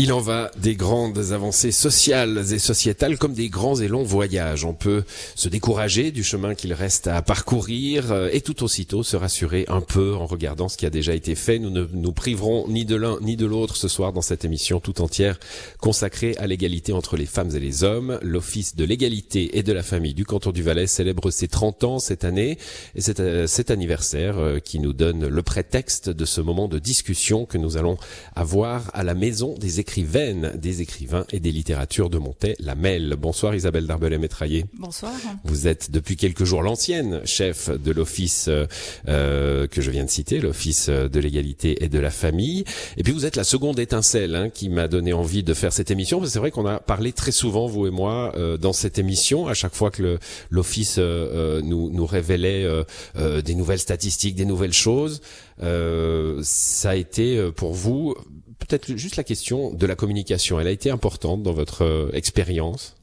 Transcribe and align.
Il 0.00 0.12
en 0.12 0.20
va 0.20 0.52
des 0.56 0.76
grandes 0.76 1.32
avancées 1.32 1.72
sociales 1.72 2.52
et 2.52 2.60
sociétales 2.60 3.18
comme 3.18 3.32
des 3.32 3.48
grands 3.48 3.80
et 3.80 3.88
longs 3.88 4.04
voyages. 4.04 4.64
On 4.64 4.72
peut 4.72 5.02
se 5.34 5.48
décourager 5.48 6.12
du 6.12 6.22
chemin 6.22 6.54
qu'il 6.54 6.72
reste 6.72 7.08
à 7.08 7.20
parcourir 7.20 8.12
euh, 8.12 8.28
et 8.32 8.40
tout 8.40 8.62
aussitôt 8.62 9.02
se 9.02 9.16
rassurer 9.16 9.64
un 9.66 9.80
peu 9.80 10.14
en 10.14 10.24
regardant 10.24 10.68
ce 10.68 10.76
qui 10.76 10.86
a 10.86 10.90
déjà 10.90 11.14
été 11.14 11.34
fait. 11.34 11.58
Nous 11.58 11.70
ne 11.70 11.84
nous 11.92 12.12
priverons 12.12 12.68
ni 12.68 12.84
de 12.84 12.94
l'un 12.94 13.18
ni 13.22 13.34
de 13.34 13.44
l'autre 13.44 13.74
ce 13.74 13.88
soir 13.88 14.12
dans 14.12 14.22
cette 14.22 14.44
émission 14.44 14.78
tout 14.78 15.00
entière 15.00 15.40
consacrée 15.80 16.36
à 16.38 16.46
l'égalité 16.46 16.92
entre 16.92 17.16
les 17.16 17.26
femmes 17.26 17.50
et 17.56 17.58
les 17.58 17.82
hommes. 17.82 18.20
L'Office 18.22 18.76
de 18.76 18.84
l'égalité 18.84 19.58
et 19.58 19.64
de 19.64 19.72
la 19.72 19.82
famille 19.82 20.14
du 20.14 20.24
canton 20.24 20.52
du 20.52 20.62
Valais 20.62 20.86
célèbre 20.86 21.32
ses 21.32 21.48
30 21.48 21.82
ans 21.82 21.98
cette 21.98 22.22
année 22.22 22.56
et 22.94 23.00
c'est 23.00 23.18
euh, 23.18 23.48
cet 23.48 23.72
anniversaire 23.72 24.38
euh, 24.38 24.60
qui 24.60 24.78
nous 24.78 24.92
donne 24.92 25.26
le 25.26 25.42
prétexte 25.42 26.08
de 26.08 26.24
ce 26.24 26.40
moment 26.40 26.68
de 26.68 26.78
discussion 26.78 27.46
que 27.46 27.58
nous 27.58 27.76
allons 27.76 27.98
avoir 28.36 28.92
à 28.94 29.02
la 29.02 29.14
maison 29.14 29.56
des 29.58 29.80
écrivaines, 29.88 30.52
des 30.54 30.82
écrivains 30.82 31.24
et 31.32 31.40
des 31.40 31.50
littératures 31.50 32.10
de 32.10 32.18
Montet, 32.18 32.56
la 32.60 32.74
MEL. 32.74 33.16
Bonsoir 33.18 33.54
Isabelle 33.54 33.86
Darbelay-Métraillé. 33.86 34.66
Bonsoir. 34.74 35.14
Vous 35.44 35.66
êtes 35.66 35.90
depuis 35.90 36.16
quelques 36.16 36.44
jours 36.44 36.62
l'ancienne 36.62 37.22
chef 37.24 37.70
de 37.70 37.90
l'office 37.90 38.48
euh, 38.48 38.66
euh, 39.08 39.66
que 39.66 39.80
je 39.80 39.90
viens 39.90 40.04
de 40.04 40.10
citer, 40.10 40.40
l'office 40.40 40.90
de 40.90 41.20
l'égalité 41.20 41.82
et 41.82 41.88
de 41.88 41.98
la 41.98 42.10
famille. 42.10 42.64
Et 42.98 43.02
puis 43.02 43.14
vous 43.14 43.24
êtes 43.24 43.36
la 43.36 43.44
seconde 43.44 43.78
étincelle 43.78 44.34
hein, 44.34 44.50
qui 44.50 44.68
m'a 44.68 44.88
donné 44.88 45.14
envie 45.14 45.42
de 45.42 45.54
faire 45.54 45.72
cette 45.72 45.90
émission. 45.90 46.22
C'est 46.26 46.38
vrai 46.38 46.50
qu'on 46.50 46.66
a 46.66 46.80
parlé 46.80 47.12
très 47.12 47.32
souvent, 47.32 47.66
vous 47.66 47.86
et 47.86 47.90
moi, 47.90 48.32
euh, 48.36 48.58
dans 48.58 48.74
cette 48.74 48.98
émission, 48.98 49.48
à 49.48 49.54
chaque 49.54 49.74
fois 49.74 49.90
que 49.90 50.18
l'office 50.50 50.96
euh, 50.98 51.62
nous, 51.62 51.88
nous 51.90 52.06
révélait 52.06 52.68
euh, 53.16 53.40
des 53.40 53.54
nouvelles 53.54 53.78
statistiques, 53.78 54.34
des 54.34 54.44
nouvelles 54.44 54.74
choses. 54.74 55.22
Ça 55.60 56.90
a 56.90 56.94
été 56.94 57.50
pour 57.52 57.72
vous 57.72 58.14
peut-être 58.58 58.96
juste 58.96 59.16
la 59.16 59.24
question 59.24 59.72
de 59.72 59.86
la 59.86 59.94
communication. 59.94 60.60
Elle 60.60 60.66
a 60.66 60.72
été 60.72 60.90
importante 60.90 61.42
dans 61.42 61.52
votre 61.52 62.10
expérience 62.12 62.97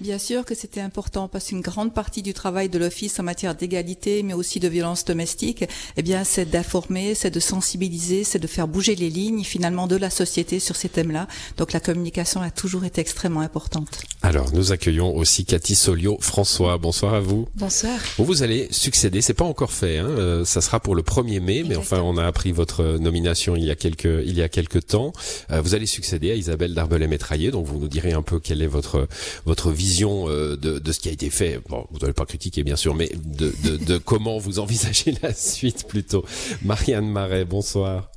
Bien 0.00 0.18
sûr 0.18 0.44
que 0.44 0.54
c'était 0.54 0.80
important 0.80 1.26
parce 1.26 1.46
qu'une 1.46 1.60
grande 1.60 1.92
partie 1.92 2.22
du 2.22 2.32
travail 2.32 2.68
de 2.68 2.78
l'Office 2.78 3.18
en 3.18 3.24
matière 3.24 3.56
d'égalité, 3.56 4.22
mais 4.22 4.32
aussi 4.32 4.60
de 4.60 4.68
violence 4.68 5.04
domestique, 5.04 5.64
eh 5.96 6.02
bien, 6.02 6.22
c'est 6.22 6.44
d'informer, 6.44 7.16
c'est 7.16 7.32
de 7.32 7.40
sensibiliser, 7.40 8.22
c'est 8.22 8.38
de 8.38 8.46
faire 8.46 8.68
bouger 8.68 8.94
les 8.94 9.10
lignes 9.10 9.42
finalement 9.42 9.88
de 9.88 9.96
la 9.96 10.08
société 10.08 10.60
sur 10.60 10.76
ces 10.76 10.88
thèmes-là. 10.88 11.26
Donc 11.56 11.72
la 11.72 11.80
communication 11.80 12.40
a 12.40 12.52
toujours 12.52 12.84
été 12.84 13.00
extrêmement 13.00 13.40
importante. 13.40 14.02
Alors 14.22 14.52
nous 14.52 14.70
accueillons 14.70 15.16
aussi 15.16 15.44
Cathy 15.44 15.74
Solio, 15.74 16.16
François. 16.20 16.78
Bonsoir 16.78 17.14
à 17.14 17.20
vous. 17.20 17.48
Bonsoir. 17.56 17.98
Vous, 18.18 18.24
vous 18.24 18.44
allez 18.44 18.68
succéder. 18.70 19.20
C'est 19.20 19.34
pas 19.34 19.44
encore 19.44 19.72
fait. 19.72 19.98
Hein, 19.98 20.06
euh, 20.06 20.44
ça 20.44 20.60
sera 20.60 20.78
pour 20.78 20.94
le 20.94 21.02
1er 21.02 21.40
mai, 21.40 21.64
mais 21.66 21.74
enfin 21.74 22.00
on 22.02 22.16
a 22.18 22.24
appris 22.24 22.52
votre 22.52 22.98
nomination 22.98 23.56
il 23.56 23.64
y 23.64 23.70
a 23.70 23.74
quelques 23.74 24.04
il 24.04 24.36
y 24.36 24.42
a 24.42 24.48
quelques 24.48 24.86
temps. 24.86 25.12
Euh, 25.50 25.60
vous 25.60 25.74
allez 25.74 25.86
succéder 25.86 26.30
à 26.30 26.34
Isabelle 26.34 26.74
Darbelay-Métraillé. 26.74 27.50
Donc 27.50 27.66
vous 27.66 27.78
nous 27.78 27.88
direz 27.88 28.12
un 28.12 28.22
peu 28.22 28.38
quelle 28.38 28.62
est 28.62 28.68
votre 28.68 29.08
votre 29.44 29.72
vision 29.72 29.87
euh, 30.28 30.56
de, 30.56 30.92
ce 30.92 31.00
qui 31.00 31.08
a 31.08 31.12
été 31.12 31.30
fait. 31.30 31.60
Bon, 31.68 31.86
vous 31.90 31.98
n'allez 31.98 32.12
pas 32.12 32.26
critiquer 32.26 32.62
bien 32.62 32.76
sûr, 32.76 32.94
mais 32.94 33.10
de, 33.14 33.52
de 33.76 33.98
comment 33.98 34.38
vous 34.38 34.58
envisagez 34.58 35.14
la 35.22 35.32
suite 35.32 35.86
plutôt. 35.86 36.24
Marianne 36.62 37.10
Marais, 37.10 37.44
bonsoir. 37.44 38.10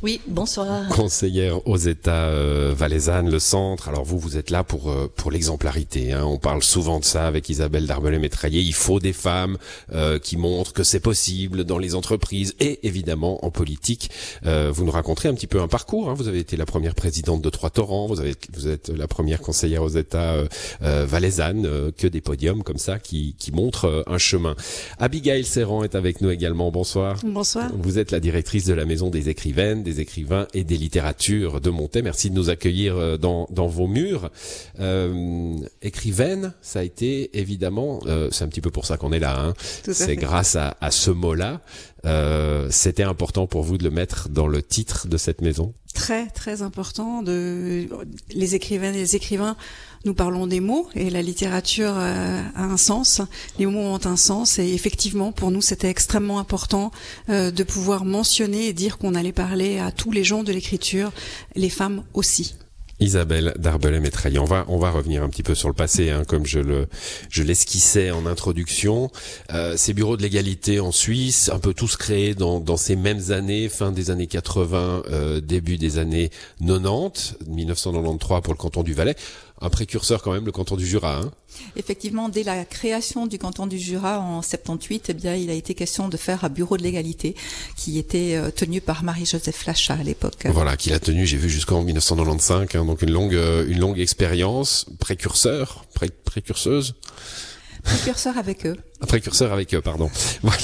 Oui, 0.00 0.20
bonsoir. 0.28 0.88
Conseillère 0.90 1.66
aux 1.66 1.76
États 1.76 2.26
euh, 2.26 2.72
valaisanne, 2.76 3.30
le 3.30 3.40
centre. 3.40 3.88
Alors 3.88 4.04
vous, 4.04 4.18
vous 4.18 4.36
êtes 4.36 4.50
là 4.50 4.62
pour 4.62 4.90
euh, 4.90 5.12
pour 5.16 5.32
l'exemplarité. 5.32 6.12
Hein. 6.12 6.24
On 6.24 6.38
parle 6.38 6.62
souvent 6.62 7.00
de 7.00 7.04
ça 7.04 7.26
avec 7.26 7.48
Isabelle 7.48 7.86
Darbelay-Métraillé. 7.86 8.60
Il 8.60 8.74
faut 8.74 9.00
des 9.00 9.12
femmes 9.12 9.58
euh, 9.92 10.20
qui 10.20 10.36
montrent 10.36 10.72
que 10.72 10.84
c'est 10.84 11.00
possible 11.00 11.64
dans 11.64 11.78
les 11.78 11.96
entreprises 11.96 12.54
et 12.60 12.86
évidemment 12.86 13.44
en 13.44 13.50
politique. 13.50 14.10
Euh, 14.46 14.70
vous 14.72 14.84
nous 14.84 14.92
raconterez 14.92 15.28
un 15.30 15.34
petit 15.34 15.48
peu 15.48 15.60
un 15.60 15.68
parcours. 15.68 16.10
Hein. 16.10 16.14
Vous 16.14 16.28
avez 16.28 16.38
été 16.38 16.56
la 16.56 16.66
première 16.66 16.94
présidente 16.94 17.42
de 17.42 17.50
Trois 17.50 17.70
Torrents. 17.70 18.06
Vous 18.06 18.20
avez 18.20 18.36
vous 18.52 18.68
êtes 18.68 18.90
la 18.90 19.08
première 19.08 19.40
conseillère 19.40 19.82
aux 19.82 19.88
États 19.88 20.44
euh, 20.82 21.06
valaisanne. 21.06 21.92
que 21.96 22.06
des 22.06 22.20
podiums 22.20 22.62
comme 22.62 22.78
ça 22.78 23.00
qui 23.00 23.34
qui 23.36 23.50
montrent 23.50 24.04
un 24.06 24.18
chemin. 24.18 24.54
Abigail 25.00 25.42
Serran 25.44 25.82
est 25.82 25.96
avec 25.96 26.20
nous 26.20 26.30
également. 26.30 26.70
Bonsoir. 26.70 27.16
Bonsoir. 27.24 27.72
Vous 27.76 27.98
êtes 27.98 28.12
la 28.12 28.20
directrice 28.20 28.64
de 28.64 28.74
la 28.74 28.84
Maison 28.84 29.10
des 29.10 29.28
écrivaines 29.28 29.87
des 29.88 30.00
écrivains 30.00 30.46
et 30.54 30.64
des 30.64 30.76
littératures 30.76 31.60
de 31.60 31.70
Montet. 31.70 32.02
Merci 32.02 32.30
de 32.30 32.34
nous 32.34 32.50
accueillir 32.50 32.96
euh, 32.96 33.16
dans, 33.16 33.46
dans 33.50 33.66
vos 33.66 33.86
murs. 33.86 34.30
Euh, 34.80 35.54
écrivaine, 35.82 36.52
ça 36.62 36.80
a 36.80 36.82
été 36.82 37.38
évidemment, 37.38 38.00
euh, 38.06 38.28
c'est 38.30 38.44
un 38.44 38.48
petit 38.48 38.60
peu 38.60 38.70
pour 38.70 38.86
ça 38.86 38.96
qu'on 38.96 39.12
est 39.12 39.18
là. 39.18 39.40
Hein. 39.40 39.54
C'est 39.90 40.16
grâce 40.16 40.56
à, 40.56 40.76
à 40.80 40.90
ce 40.90 41.10
mot-là. 41.10 41.60
Euh, 42.04 42.68
C'était 42.70 43.02
important 43.02 43.46
pour 43.46 43.62
vous 43.62 43.78
de 43.78 43.84
le 43.84 43.90
mettre 43.90 44.28
dans 44.28 44.46
le 44.46 44.62
titre 44.62 45.08
de 45.08 45.16
cette 45.16 45.40
maison? 45.40 45.74
Très 45.94 46.26
très 46.28 46.62
important. 46.62 47.22
De 47.22 47.88
les 48.30 48.54
écrivaines 48.54 48.94
et 48.94 48.98
les 48.98 49.16
écrivains 49.16 49.56
nous 50.04 50.14
parlons 50.14 50.46
des 50.46 50.60
mots 50.60 50.88
et 50.94 51.10
la 51.10 51.22
littérature 51.22 51.94
euh, 51.96 52.42
a 52.54 52.62
un 52.62 52.76
sens, 52.76 53.20
les 53.58 53.66
mots 53.66 53.80
ont 53.80 54.06
un 54.06 54.16
sens 54.16 54.58
et 54.58 54.72
effectivement 54.72 55.32
pour 55.32 55.50
nous 55.50 55.62
c'était 55.62 55.88
extrêmement 55.88 56.38
important 56.38 56.92
euh, 57.28 57.50
de 57.50 57.62
pouvoir 57.62 58.04
mentionner 58.04 58.66
et 58.66 58.72
dire 58.72 58.98
qu'on 58.98 59.14
allait 59.14 59.32
parler 59.32 59.78
à 59.78 59.90
tous 59.90 60.10
les 60.10 60.24
gens 60.24 60.42
de 60.42 60.52
l'écriture, 60.52 61.12
les 61.56 61.70
femmes 61.70 62.04
aussi. 62.14 62.54
Isabelle 63.00 63.54
Darbelay-Métraillé. 63.58 64.38
On 64.38 64.44
va, 64.44 64.64
on 64.68 64.78
va 64.78 64.90
revenir 64.90 65.22
un 65.22 65.28
petit 65.28 65.42
peu 65.42 65.54
sur 65.54 65.68
le 65.68 65.74
passé, 65.74 66.10
hein, 66.10 66.24
comme 66.26 66.46
je 66.46 66.58
le, 66.58 66.88
je 67.30 67.42
l'esquissais 67.42 68.10
en 68.10 68.26
introduction. 68.26 69.10
Euh, 69.52 69.76
ces 69.76 69.94
bureaux 69.94 70.16
de 70.16 70.22
l'égalité 70.22 70.80
en 70.80 70.90
Suisse, 70.90 71.48
un 71.52 71.58
peu 71.58 71.74
tous 71.74 71.96
créés 71.96 72.34
dans, 72.34 72.60
dans 72.60 72.76
ces 72.76 72.96
mêmes 72.96 73.30
années, 73.30 73.68
fin 73.68 73.92
des 73.92 74.10
années 74.10 74.26
80, 74.26 75.04
euh, 75.10 75.40
début 75.40 75.78
des 75.78 75.98
années 75.98 76.30
90, 76.60 77.36
1993 77.46 78.40
pour 78.42 78.52
le 78.52 78.58
canton 78.58 78.82
du 78.82 78.94
Valais 78.94 79.16
un 79.60 79.70
précurseur 79.70 80.22
quand 80.22 80.32
même, 80.32 80.46
le 80.46 80.52
canton 80.52 80.76
du 80.76 80.86
Jura. 80.86 81.20
Hein. 81.20 81.30
Effectivement, 81.76 82.28
dès 82.28 82.42
la 82.42 82.64
création 82.64 83.26
du 83.26 83.38
canton 83.38 83.66
du 83.66 83.78
Jura 83.78 84.20
en 84.20 84.42
78, 84.42 85.06
eh 85.08 85.14
bien, 85.14 85.34
il 85.34 85.50
a 85.50 85.54
été 85.54 85.74
question 85.74 86.08
de 86.08 86.16
faire 86.16 86.44
un 86.44 86.48
bureau 86.48 86.76
de 86.76 86.82
l'égalité 86.82 87.34
qui 87.76 87.98
était 87.98 88.36
euh, 88.36 88.50
tenu 88.50 88.80
par 88.80 89.02
Marie-Joseph 89.02 89.56
Flachat 89.56 89.94
à 89.94 90.02
l'époque. 90.02 90.46
Voilà, 90.46 90.76
qui 90.76 90.90
l'a 90.90 91.00
tenu, 91.00 91.26
j'ai 91.26 91.36
vu 91.36 91.48
jusqu'en 91.48 91.82
1995, 91.82 92.68
hein, 92.74 92.84
donc 92.84 93.02
une 93.02 93.10
longue, 93.10 93.34
euh, 93.34 93.66
une 93.68 93.78
longue 93.78 93.98
expérience, 93.98 94.86
précurseur, 94.98 95.84
précurseuse. 96.24 96.94
Précurseur 97.82 98.36
avec 98.36 98.66
eux. 98.66 98.76
Un 99.00 99.06
précurseur 99.06 99.52
avec 99.52 99.74
eux, 99.74 99.80
pardon. 99.80 100.10
Voilà. 100.42 100.58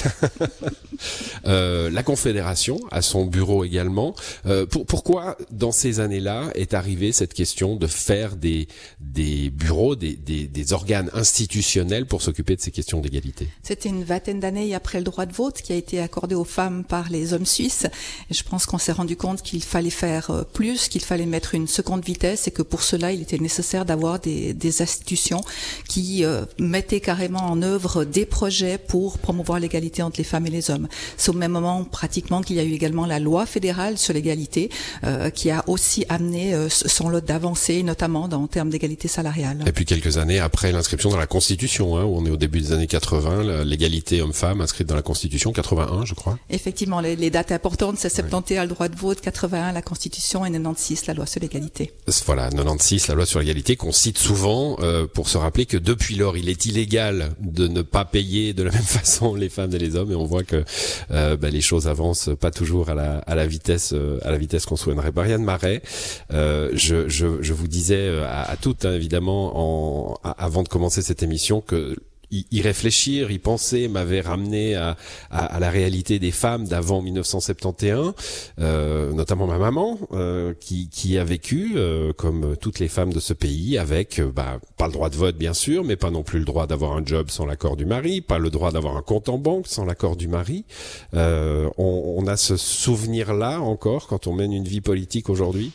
euh, 1.46 1.90
la 1.90 2.02
Confédération 2.02 2.78
a 2.90 3.02
son 3.02 3.26
bureau 3.26 3.64
également. 3.64 4.14
Euh, 4.46 4.66
pour, 4.66 4.86
pourquoi, 4.86 5.36
dans 5.50 5.72
ces 5.72 6.00
années-là, 6.00 6.50
est 6.54 6.74
arrivée 6.74 7.12
cette 7.12 7.34
question 7.34 7.76
de 7.76 7.86
faire 7.86 8.36
des, 8.36 8.68
des 9.00 9.50
bureaux, 9.50 9.94
des, 9.96 10.14
des, 10.14 10.46
des 10.46 10.72
organes 10.72 11.10
institutionnels 11.12 12.06
pour 12.06 12.22
s'occuper 12.22 12.56
de 12.56 12.60
ces 12.60 12.70
questions 12.70 13.00
d'égalité? 13.00 13.48
C'était 13.62 13.88
une 13.88 14.04
vingtaine 14.04 14.40
d'années 14.40 14.74
après 14.74 14.98
le 14.98 15.04
droit 15.04 15.26
de 15.26 15.32
vote 15.32 15.60
qui 15.62 15.72
a 15.72 15.76
été 15.76 16.00
accordé 16.00 16.34
aux 16.34 16.44
femmes 16.44 16.84
par 16.84 17.10
les 17.10 17.34
hommes 17.34 17.46
suisses. 17.46 17.86
Et 18.30 18.34
je 18.34 18.42
pense 18.44 18.66
qu'on 18.66 18.78
s'est 18.78 18.92
rendu 18.92 19.16
compte 19.16 19.42
qu'il 19.42 19.62
fallait 19.62 19.90
faire 19.90 20.30
euh, 20.30 20.42
plus, 20.44 20.88
qu'il 20.88 21.02
fallait 21.02 21.26
mettre 21.26 21.54
une 21.54 21.68
seconde 21.68 22.04
vitesse 22.04 22.48
et 22.48 22.50
que 22.50 22.62
pour 22.62 22.82
cela, 22.82 23.12
il 23.12 23.22
était 23.22 23.38
nécessaire 23.38 23.84
d'avoir 23.84 24.18
des, 24.20 24.54
des 24.54 24.82
institutions 24.82 25.42
qui 25.88 26.24
euh, 26.24 26.44
mettaient 26.58 27.00
carrément 27.00 27.44
en 27.50 27.60
œuvre 27.62 28.04
des 28.04 28.23
projets 28.26 28.78
pour 28.78 29.18
promouvoir 29.18 29.60
l'égalité 29.60 30.02
entre 30.02 30.18
les 30.18 30.24
femmes 30.24 30.46
et 30.46 30.50
les 30.50 30.70
hommes. 30.70 30.88
C'est 31.16 31.30
au 31.30 31.34
même 31.34 31.52
moment 31.52 31.84
pratiquement 31.84 32.42
qu'il 32.42 32.56
y 32.56 32.60
a 32.60 32.64
eu 32.64 32.72
également 32.72 33.06
la 33.06 33.18
loi 33.18 33.46
fédérale 33.46 33.98
sur 33.98 34.14
l'égalité 34.14 34.70
euh, 35.04 35.30
qui 35.30 35.50
a 35.50 35.64
aussi 35.68 36.04
amené 36.08 36.54
euh, 36.54 36.68
son 36.68 37.08
lot 37.08 37.20
d'avancées, 37.20 37.82
notamment 37.82 38.28
dans, 38.28 38.42
en 38.42 38.46
termes 38.46 38.70
d'égalité 38.70 39.08
salariale. 39.08 39.64
Et 39.66 39.72
puis 39.72 39.84
quelques 39.84 40.18
années 40.18 40.38
après 40.38 40.72
l'inscription 40.72 41.10
dans 41.10 41.18
la 41.18 41.26
Constitution, 41.26 41.96
hein, 41.96 42.04
où 42.04 42.16
on 42.16 42.26
est 42.26 42.30
au 42.30 42.36
début 42.36 42.60
des 42.60 42.72
années 42.72 42.86
80, 42.86 43.64
l'égalité 43.64 44.22
homme-femme 44.22 44.60
inscrite 44.60 44.88
dans 44.88 44.96
la 44.96 45.02
Constitution, 45.02 45.52
81 45.52 46.04
je 46.04 46.14
crois. 46.14 46.38
Effectivement, 46.50 47.00
les, 47.00 47.16
les 47.16 47.30
dates 47.30 47.52
importantes, 47.52 47.96
c'est 47.98 48.08
71 48.08 48.62
le 48.62 48.68
droit 48.68 48.88
de 48.88 48.96
vote, 48.96 49.20
81 49.20 49.72
la 49.72 49.82
Constitution 49.82 50.44
et 50.44 50.50
96 50.50 51.06
la 51.06 51.14
loi 51.14 51.26
sur 51.26 51.40
l'égalité. 51.40 51.92
Voilà, 52.26 52.50
96 52.50 53.08
la 53.08 53.14
loi 53.14 53.26
sur 53.26 53.40
l'égalité 53.40 53.76
qu'on 53.76 53.92
cite 53.92 54.18
souvent 54.18 54.76
euh, 54.80 55.06
pour 55.06 55.28
se 55.28 55.38
rappeler 55.38 55.66
que 55.66 55.76
depuis 55.76 56.16
lors 56.16 56.36
il 56.36 56.48
est 56.48 56.66
illégal 56.66 57.34
de 57.40 57.68
ne 57.68 57.82
pas 57.82 58.04
payer 58.14 58.54
de 58.54 58.62
la 58.62 58.70
même 58.70 58.82
façon 59.00 59.34
les 59.34 59.48
femmes 59.48 59.74
et 59.74 59.78
les 59.78 59.96
hommes 59.96 60.12
et 60.12 60.14
on 60.14 60.24
voit 60.24 60.44
que 60.44 60.64
euh, 61.10 61.36
bah, 61.36 61.50
les 61.50 61.60
choses 61.60 61.88
avancent 61.88 62.30
pas 62.38 62.52
toujours 62.52 62.88
à 62.88 62.94
la, 62.94 63.18
à 63.18 63.34
la 63.34 63.44
vitesse 63.44 63.92
euh, 63.92 64.20
à 64.22 64.30
la 64.30 64.38
vitesse 64.38 64.66
qu'on 64.66 64.76
souhaiterait. 64.76 65.10
Marianne 65.10 65.42
Marais, 65.42 65.82
euh, 66.32 66.70
je, 66.74 67.08
je, 67.08 67.42
je, 67.42 67.52
vous 67.52 67.66
disais 67.66 68.08
à, 68.20 68.42
à 68.42 68.56
toutes 68.56 68.84
hein, 68.84 68.94
évidemment 68.94 70.12
en, 70.12 70.18
avant 70.38 70.62
de 70.62 70.68
commencer 70.68 71.02
cette 71.02 71.24
émission 71.24 71.60
que 71.60 71.96
y, 72.30 72.62
réfléchir, 72.62 73.30
y 73.30 73.38
penser 73.38 73.88
m'avait 73.88 74.20
ramené 74.20 74.74
à, 74.74 74.96
la 75.30 75.70
réalité 75.70 76.18
des 76.18 76.30
femmes 76.30 76.66
d'avant 76.66 77.02
1971, 77.02 78.14
euh, 78.60 79.12
notamment 79.12 79.46
ma 79.46 79.58
maman 79.58 79.98
euh, 80.12 80.54
qui, 80.60 81.18
a 81.18 81.24
vécu 81.24 81.72
euh, 81.76 82.12
comme 82.12 82.56
toutes 82.56 82.78
les 82.78 82.88
femmes 82.88 83.12
de 83.12 83.20
ce 83.20 83.32
pays 83.32 83.78
avec 83.78 84.20
bah, 84.20 84.58
pas 84.76 84.86
le 84.86 84.92
droit 84.92 85.10
de 85.10 85.16
vote 85.16 85.36
bien 85.36 85.54
sûr, 85.54 85.84
mais 85.84 85.96
pas 85.96 86.10
non 86.10 86.22
plus 86.22 86.38
le 86.38 86.44
droit 86.44 86.66
d'avoir 86.66 86.92
un 86.96 87.04
job 87.04 87.30
sans 87.30 87.46
l'accord 87.46 87.76
du 87.76 87.86
mari, 87.86 88.20
pas 88.20 88.38
le 88.38 88.50
droit 88.50 88.72
d'avoir 88.72 88.96
un 88.96 89.02
compte 89.02 89.28
en 89.28 89.38
banque 89.38 89.66
sans 89.66 89.84
l'accord 89.84 90.16
du 90.16 90.28
mari. 90.28 90.64
On, 91.12 91.70
on 91.78 92.26
a 92.26 92.36
ce 92.36 92.56
souvenir 92.56 93.34
là 93.34 93.60
encore 93.60 94.06
quand 94.06 94.26
on 94.26 94.32
mène 94.32 94.52
une 94.52 94.64
vie 94.64 94.80
politique 94.80 95.28
aujourd'hui? 95.30 95.72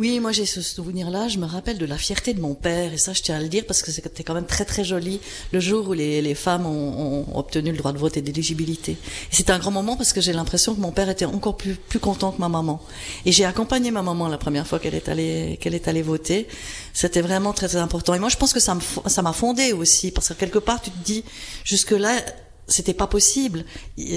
Oui, 0.00 0.18
moi 0.18 0.32
j'ai 0.32 0.46
ce 0.46 0.62
souvenir-là. 0.62 1.28
Je 1.28 1.36
me 1.36 1.44
rappelle 1.44 1.76
de 1.76 1.84
la 1.84 1.98
fierté 1.98 2.32
de 2.32 2.40
mon 2.40 2.54
père, 2.54 2.94
et 2.94 2.96
ça 2.96 3.12
je 3.12 3.20
tiens 3.20 3.36
à 3.36 3.40
le 3.42 3.48
dire 3.48 3.64
parce 3.66 3.82
que 3.82 3.90
c'était 3.90 4.22
quand 4.22 4.32
même 4.32 4.46
très 4.46 4.64
très 4.64 4.82
joli 4.82 5.20
le 5.52 5.60
jour 5.60 5.90
où 5.90 5.92
les, 5.92 6.34
femmes 6.34 6.64
ont, 6.64 7.26
obtenu 7.34 7.70
le 7.70 7.76
droit 7.76 7.92
de 7.92 7.98
vote 7.98 8.16
et 8.16 8.22
d'éligibilité. 8.22 8.96
C'était 9.30 9.52
un 9.52 9.58
grand 9.58 9.72
moment 9.72 9.98
parce 9.98 10.14
que 10.14 10.22
j'ai 10.22 10.32
l'impression 10.32 10.74
que 10.74 10.80
mon 10.80 10.90
père 10.90 11.10
était 11.10 11.26
encore 11.26 11.58
plus 11.58 11.74
plus 11.74 11.98
content 11.98 12.32
que 12.32 12.40
ma 12.40 12.48
maman. 12.48 12.80
Et 13.26 13.32
j'ai 13.32 13.44
accompagné 13.44 13.90
ma 13.90 14.00
maman 14.00 14.28
la 14.28 14.38
première 14.38 14.66
fois 14.66 14.78
qu'elle 14.78 14.94
est 14.94 15.10
allée 15.10 15.58
qu'elle 15.60 15.74
est 15.74 15.86
allée 15.86 16.00
voter. 16.00 16.48
C'était 16.94 17.20
vraiment 17.20 17.52
très 17.52 17.68
très 17.68 17.76
important. 17.76 18.14
Et 18.14 18.18
moi 18.18 18.30
je 18.30 18.38
pense 18.38 18.54
que 18.54 18.60
ça 18.60 18.78
ça 19.04 19.20
m'a 19.20 19.34
fondé 19.34 19.74
aussi 19.74 20.12
parce 20.12 20.28
que 20.30 20.32
quelque 20.32 20.60
part 20.60 20.80
tu 20.80 20.90
te 20.90 21.04
dis 21.04 21.24
jusque 21.62 21.90
là 21.90 22.12
c'était 22.70 22.94
pas 22.94 23.06
possible, 23.06 23.64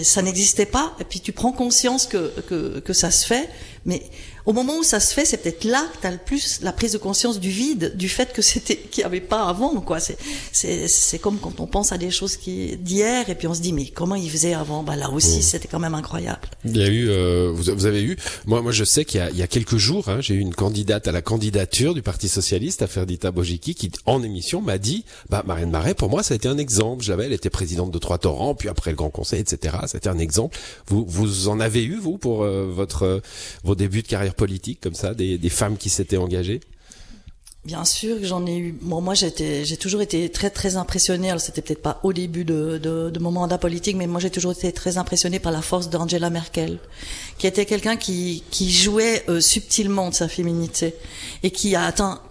ça 0.03 0.21
n'existait 0.21 0.65
pas, 0.67 0.95
et 0.99 1.03
puis 1.03 1.19
tu 1.19 1.31
prends 1.31 1.51
conscience 1.51 2.05
que, 2.05 2.31
que, 2.47 2.79
que 2.79 2.93
ça 2.93 3.09
se 3.09 3.25
fait, 3.25 3.49
mais 3.85 4.03
au 4.45 4.53
moment 4.53 4.77
où 4.77 4.83
ça 4.83 4.99
se 4.99 5.13
fait, 5.13 5.25
c'est 5.25 5.37
peut-être 5.37 5.63
là 5.63 5.85
que 5.93 6.01
tu 6.01 6.07
as 6.07 6.11
le 6.11 6.17
plus 6.17 6.61
la 6.61 6.73
prise 6.73 6.93
de 6.93 6.97
conscience 6.97 7.39
du 7.39 7.49
vide, 7.49 7.95
du 7.95 8.09
fait 8.09 8.33
que 8.33 8.41
c'était 8.41 8.75
qu'il 8.77 9.01
n'y 9.01 9.05
avait 9.05 9.21
pas 9.21 9.47
avant. 9.47 9.79
quoi. 9.81 9.99
C'est 9.99 10.17
c'est 10.51 10.87
c'est 10.87 11.19
comme 11.19 11.37
quand 11.39 11.59
on 11.59 11.67
pense 11.67 11.91
à 11.91 11.97
des 11.97 12.11
choses 12.11 12.37
qui 12.37 12.75
d'hier 12.77 13.29
et 13.29 13.35
puis 13.35 13.47
on 13.47 13.53
se 13.53 13.61
dit 13.61 13.73
mais 13.73 13.85
comment 13.87 14.15
ils 14.15 14.29
faisaient 14.29 14.53
avant? 14.53 14.83
Bah 14.83 14.95
là 14.95 15.09
aussi, 15.09 15.39
mmh. 15.39 15.41
c'était 15.41 15.67
quand 15.67 15.79
même 15.79 15.95
incroyable. 15.95 16.41
Il 16.65 16.77
y 16.77 16.83
a 16.83 16.87
eu, 16.87 17.09
euh, 17.09 17.51
vous, 17.53 17.85
avez 17.85 18.03
eu, 18.03 18.17
moi 18.45 18.61
moi 18.61 18.71
je 18.71 18.83
sais 18.83 19.05
qu'il 19.05 19.19
y 19.19 19.23
a, 19.23 19.29
il 19.29 19.37
y 19.37 19.41
a 19.41 19.47
quelques 19.47 19.77
jours, 19.77 20.09
hein, 20.09 20.19
j'ai 20.21 20.35
eu 20.35 20.39
une 20.39 20.55
candidate 20.55 21.07
à 21.07 21.11
la 21.11 21.21
candidature 21.21 21.93
du 21.93 22.01
Parti 22.01 22.27
socialiste, 22.29 22.81
à 22.81 22.87
Ferdita 22.87 23.31
Bojiki, 23.31 23.75
qui 23.75 23.91
en 24.05 24.23
émission 24.23 24.61
m'a 24.61 24.77
dit, 24.77 25.05
bah 25.29 25.43
Marianne 25.45 25.71
Marais, 25.71 25.93
pour 25.93 26.09
moi 26.09 26.23
ça 26.23 26.33
a 26.33 26.35
été 26.35 26.47
un 26.47 26.57
exemple. 26.57 27.03
J'avais, 27.03 27.25
elle 27.25 27.33
était 27.33 27.49
présidente 27.49 27.91
de 27.91 27.97
Trois 27.97 28.17
Torrents, 28.17 28.55
puis 28.55 28.69
après 28.69 28.91
le 28.91 28.97
Grand 28.97 29.09
Conseil, 29.09 29.41
etc. 29.41 29.77
C'était 29.87 30.09
un 30.09 30.19
exemple. 30.19 30.57
Vous 30.87 31.05
vous 31.07 31.47
en 31.47 31.59
avez 31.59 31.83
eu 31.83 31.97
vous 31.97 32.17
pour 32.17 32.43
euh, 32.43 32.69
votre 32.69 33.21
vos 33.73 33.75
débuts 33.75 34.03
de 34.03 34.07
carrière 34.07 34.35
politique 34.35 34.79
comme 34.79 34.93
ça, 34.93 35.15
des, 35.15 35.49
femmes 35.49 35.77
qui 35.77 35.89
s'étaient 35.89 36.17
engagées 36.17 36.61
Bien 37.65 37.85
sûr 37.85 38.19
que 38.19 38.25
j'en 38.25 38.45
ai 38.45 38.57
eu. 38.57 38.77
Moi, 38.81 39.13
j'ai 39.13 39.77
toujours 39.77 40.01
été 40.01 40.29
très 40.29 40.49
très 40.49 40.75
impressionnée. 40.75 41.29
Alors, 41.29 41.41
c'était 41.41 41.61
peut-être 41.61 41.81
pas 41.81 42.01
au 42.03 42.11
début 42.11 42.43
de, 42.43 43.11
mon 43.19 43.31
mandat 43.31 43.57
politique, 43.57 43.95
mais 43.95 44.05
moi, 44.05 44.19
j'ai 44.19 44.29
toujours 44.29 44.51
été 44.51 44.71
très 44.73 44.97
impressionnée 44.97 45.39
par 45.39 45.53
la 45.53 45.61
force 45.61 45.89
d'Angela 45.89 46.29
Merkel, 46.29 46.77
qui 47.37 47.47
était 47.47 47.65
quelqu'un 47.65 47.95
qui 47.95 48.43
jouait 48.71 49.23
euh, 49.29 49.39
subtilement 49.39 50.09
de 50.09 50.13
sa 50.13 50.27
féminité 50.27 50.93
et 51.41 51.51
qui 51.51 51.75
a 51.75 51.85
atteint 51.85 52.21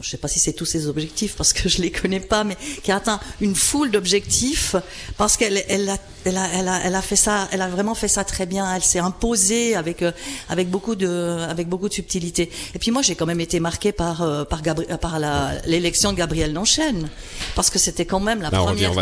je 0.00 0.08
sais 0.08 0.16
pas 0.16 0.28
si 0.28 0.38
c'est 0.38 0.52
tous 0.52 0.66
ses 0.66 0.86
objectifs 0.86 1.34
parce 1.36 1.52
que 1.52 1.68
je 1.68 1.82
les 1.82 1.90
connais 1.90 2.20
pas, 2.20 2.44
mais 2.44 2.56
qui 2.82 2.92
a 2.92 2.96
atteint 2.96 3.20
une 3.40 3.54
foule 3.54 3.90
d'objectifs 3.90 4.76
parce 5.16 5.36
qu'elle 5.36 5.64
elle 5.68 5.88
a, 5.88 5.98
elle 6.24 6.36
a, 6.36 6.46
elle 6.54 6.68
a, 6.68 6.80
elle 6.84 6.94
a 6.94 7.02
fait 7.02 7.16
ça, 7.16 7.48
elle 7.52 7.62
a 7.62 7.68
vraiment 7.68 7.94
fait 7.94 8.08
ça 8.08 8.24
très 8.24 8.46
bien. 8.46 8.74
Elle 8.74 8.82
s'est 8.82 8.98
imposée 8.98 9.74
avec 9.74 10.02
euh, 10.02 10.12
avec 10.48 10.70
beaucoup 10.70 10.94
de 10.94 11.08
avec 11.48 11.68
beaucoup 11.68 11.88
de 11.88 11.94
subtilité. 11.94 12.50
Et 12.74 12.78
puis 12.78 12.90
moi 12.90 13.02
j'ai 13.02 13.14
quand 13.14 13.26
même 13.26 13.40
été 13.40 13.60
marquée 13.60 13.92
par 13.92 14.22
euh, 14.22 14.44
par 14.44 14.62
Gabriel, 14.62 14.98
par 14.98 15.18
l'élection 15.66 16.12
de 16.12 16.18
Gabrielle 16.18 16.52
Nanchaine 16.52 17.08
parce 17.54 17.70
que 17.70 17.78
c'était 17.78 18.06
quand 18.06 18.20
même 18.20 18.42
la 18.42 18.50
première 18.50 18.92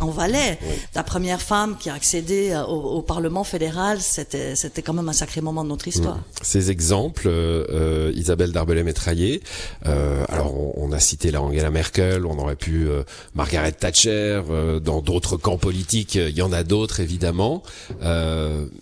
en 0.00 0.10
Valais, 0.10 0.58
la 0.94 1.02
première 1.02 1.40
femme 1.40 1.76
qui 1.78 1.88
a 1.90 1.94
accédé 1.94 2.54
au, 2.68 2.98
au 2.98 3.02
Parlement 3.02 3.44
fédéral. 3.44 4.00
C'était 4.00 4.54
c'était 4.56 4.82
quand 4.82 4.92
même 4.92 5.08
un 5.08 5.14
sacré 5.14 5.40
moment 5.40 5.64
de 5.64 5.68
notre 5.68 5.88
histoire. 5.88 6.16
Mmh. 6.16 6.24
Ces 6.42 6.70
exemples, 6.70 7.28
euh, 7.28 8.12
Isabelle 8.14 8.52
Darbelay-Métraillé. 8.52 9.42
Euh, 9.86 10.24
alors 10.28 10.54
on, 10.78 10.92
a 10.92 10.98
cité 10.98 11.30
la 11.30 11.40
Angela 11.40 11.70
Merkel, 11.70 12.26
on 12.26 12.38
aurait 12.38 12.56
pu 12.56 12.86
euh, 12.88 13.02
Margaret 13.34 13.72
Thatcher. 13.72 14.42
Euh, 14.50 14.80
dans 14.80 15.00
d'autres 15.00 15.36
camps 15.36 15.58
politiques, 15.58 16.16
il 16.16 16.36
y 16.36 16.42
en 16.42 16.49
a 16.52 16.64
d'autres 16.64 17.00
évidemment. 17.00 17.62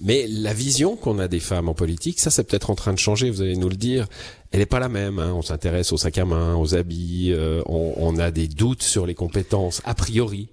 mais 0.00 0.26
la 0.28 0.52
vision 0.52 0.96
qu'on 0.96 1.18
a 1.18 1.28
des 1.28 1.40
femmes 1.40 1.68
en 1.68 1.74
politique, 1.74 2.20
ça 2.20 2.30
c'est 2.30 2.44
peut-être 2.44 2.70
en 2.70 2.74
train 2.74 2.92
de 2.92 2.98
changer. 2.98 3.30
Vous 3.30 3.42
allez 3.42 3.56
nous 3.56 3.68
le 3.68 3.76
dire. 3.76 4.06
Elle 4.50 4.60
n'est 4.60 4.66
pas 4.66 4.80
la 4.80 4.88
même. 4.88 5.18
Hein. 5.18 5.32
On 5.34 5.42
s'intéresse 5.42 5.92
aux 5.92 5.98
sacs 5.98 6.18
à 6.18 6.24
main, 6.24 6.56
aux 6.56 6.74
habits. 6.74 7.34
On, 7.66 7.94
on 7.96 8.18
a 8.18 8.30
des 8.30 8.48
doutes 8.48 8.82
sur 8.82 9.06
les 9.06 9.14
compétences 9.14 9.82
a 9.84 9.94
priori. 9.94 10.48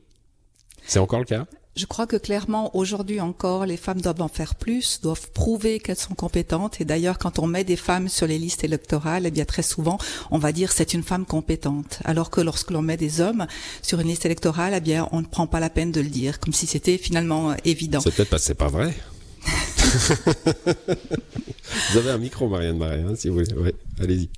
C'est 0.85 0.99
encore 0.99 1.19
le 1.19 1.25
cas? 1.25 1.45
Je 1.75 1.85
crois 1.85 2.07
que 2.07 2.15
clairement, 2.15 2.75
aujourd'hui 2.75 3.19
encore, 3.19 3.65
les 3.65 3.75
femmes 3.75 3.99
doivent 3.99 4.21
en 4.21 4.29
faire 4.29 4.55
plus, 4.55 5.01
doivent 5.01 5.29
prouver 5.31 5.79
qu'elles 5.79 5.97
sont 5.97 6.15
compétentes. 6.15 6.79
Et 6.79 6.85
d'ailleurs, 6.85 7.17
quand 7.17 7.37
on 7.39 7.47
met 7.47 7.65
des 7.65 7.75
femmes 7.75 8.07
sur 8.07 8.27
les 8.27 8.37
listes 8.37 8.63
électorales, 8.63 9.25
eh 9.25 9.31
bien 9.31 9.43
très 9.45 9.61
souvent, 9.61 9.97
on 10.31 10.37
va 10.37 10.53
dire 10.53 10.71
c'est 10.71 10.93
une 10.93 11.03
femme 11.03 11.25
compétente. 11.25 11.99
Alors 12.05 12.29
que 12.29 12.39
lorsque 12.39 12.71
l'on 12.71 12.81
met 12.81 12.95
des 12.95 13.19
hommes 13.19 13.45
sur 13.81 13.99
une 13.99 14.07
liste 14.07 14.25
électorale, 14.25 14.73
eh 14.75 14.79
bien 14.79 15.09
on 15.11 15.19
ne 15.21 15.25
prend 15.25 15.47
pas 15.47 15.59
la 15.59 15.69
peine 15.69 15.91
de 15.91 15.99
le 15.99 16.07
dire, 16.07 16.39
comme 16.39 16.53
si 16.53 16.65
c'était 16.65 16.97
finalement 16.97 17.51
euh, 17.51 17.55
évident. 17.65 17.99
C'est 17.99 18.15
peut-être 18.15 18.29
parce 18.29 18.43
que 18.43 18.47
c'est 18.47 18.55
pas 18.55 18.69
vrai. 18.69 18.93
vous 21.91 21.97
avez 21.97 22.11
un 22.11 22.17
micro, 22.17 22.47
Marianne 22.47 22.77
Marais, 22.77 23.01
hein, 23.01 23.15
si 23.15 23.27
vous 23.27 23.35
voulez. 23.35 23.53
Ouais, 23.53 23.75
allez-y 23.99 24.29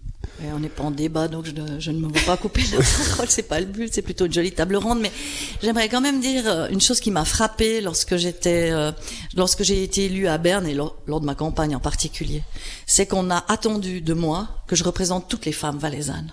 on 0.53 0.59
n'est 0.59 0.69
pas 0.69 0.83
en 0.83 0.91
débat, 0.91 1.27
donc 1.27 1.45
je, 1.45 1.91
ne 1.91 1.97
me 1.99 2.07
veux 2.07 2.25
pas 2.25 2.37
couper 2.37 2.61
la 2.71 2.77
parole. 3.09 3.27
C'est 3.29 3.43
pas 3.43 3.59
le 3.59 3.65
but. 3.65 3.91
C'est 3.93 4.01
plutôt 4.01 4.25
une 4.25 4.33
jolie 4.33 4.51
table 4.51 4.75
ronde. 4.75 4.99
Mais 4.99 5.11
j'aimerais 5.61 5.89
quand 5.89 6.01
même 6.01 6.19
dire 6.21 6.43
euh, 6.45 6.67
une 6.69 6.81
chose 6.81 6.99
qui 6.99 7.11
m'a 7.11 7.25
frappée 7.25 7.81
lorsque 7.81 8.17
j'étais, 8.17 8.69
euh, 8.71 8.91
lorsque 9.35 9.63
j'ai 9.63 9.83
été 9.83 10.05
élue 10.05 10.27
à 10.27 10.37
Berne 10.37 10.67
et 10.67 10.73
lors, 10.73 10.95
de 11.07 11.25
ma 11.25 11.35
campagne 11.35 11.75
en 11.75 11.79
particulier, 11.79 12.43
c'est 12.85 13.07
qu'on 13.07 13.31
a 13.31 13.45
attendu 13.47 14.01
de 14.01 14.13
moi 14.13 14.47
que 14.67 14.75
je 14.75 14.83
représente 14.83 15.27
toutes 15.27 15.45
les 15.45 15.51
femmes 15.51 15.77
valaisannes. 15.77 16.31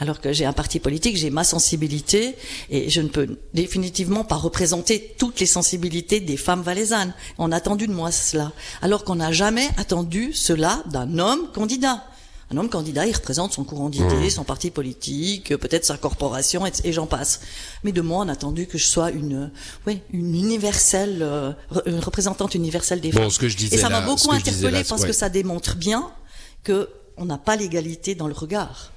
Alors 0.00 0.20
que 0.20 0.32
j'ai 0.32 0.44
un 0.44 0.52
parti 0.52 0.80
politique, 0.80 1.16
j'ai 1.16 1.30
ma 1.30 1.44
sensibilité 1.44 2.34
et 2.70 2.90
je 2.90 3.00
ne 3.00 3.08
peux 3.08 3.38
définitivement 3.54 4.24
pas 4.24 4.34
représenter 4.34 5.14
toutes 5.16 5.38
les 5.38 5.46
sensibilités 5.46 6.18
des 6.18 6.36
femmes 6.36 6.62
valaisannes. 6.62 7.14
On 7.38 7.52
a 7.52 7.56
attendu 7.56 7.86
de 7.86 7.92
moi 7.92 8.10
cela, 8.10 8.50
alors 8.80 9.04
qu'on 9.04 9.14
n'a 9.14 9.30
jamais 9.30 9.68
attendu 9.76 10.32
cela 10.32 10.82
d'un 10.90 11.20
homme 11.20 11.46
candidat. 11.54 12.04
Un 12.52 12.58
homme 12.58 12.68
candidat, 12.68 13.06
il 13.06 13.14
représente 13.14 13.52
son 13.52 13.64
courant 13.64 13.88
d'idées, 13.88 14.26
mmh. 14.26 14.30
son 14.30 14.44
parti 14.44 14.70
politique, 14.70 15.56
peut-être 15.56 15.86
sa 15.86 15.96
corporation, 15.96 16.66
et, 16.66 16.92
j'en 16.92 17.06
passe. 17.06 17.40
Mais 17.82 17.92
de 17.92 18.02
moi, 18.02 18.24
on 18.24 18.28
a 18.28 18.32
attendu 18.32 18.66
que 18.66 18.76
je 18.76 18.86
sois 18.86 19.10
une, 19.10 19.50
ouais, 19.86 20.02
une 20.12 20.34
universelle, 20.34 21.20
euh, 21.22 21.52
une 21.86 22.00
représentante 22.00 22.54
universelle 22.54 23.00
des 23.00 23.10
femmes. 23.10 23.30
ce 23.30 23.38
que 23.38 23.48
je 23.48 23.56
disais 23.56 23.76
et 23.76 23.78
ça 23.78 23.88
m'a 23.88 24.02
beaucoup 24.02 24.32
interpellé 24.32 24.84
parce 24.84 25.04
que 25.04 25.12
ça 25.12 25.28
démontre 25.28 25.76
bien 25.76 26.10
que 26.62 26.90
on 27.16 27.24
n'a 27.24 27.38
pas 27.38 27.56
l'égalité 27.56 28.14
dans 28.14 28.26
le 28.26 28.34
regard 28.34 28.92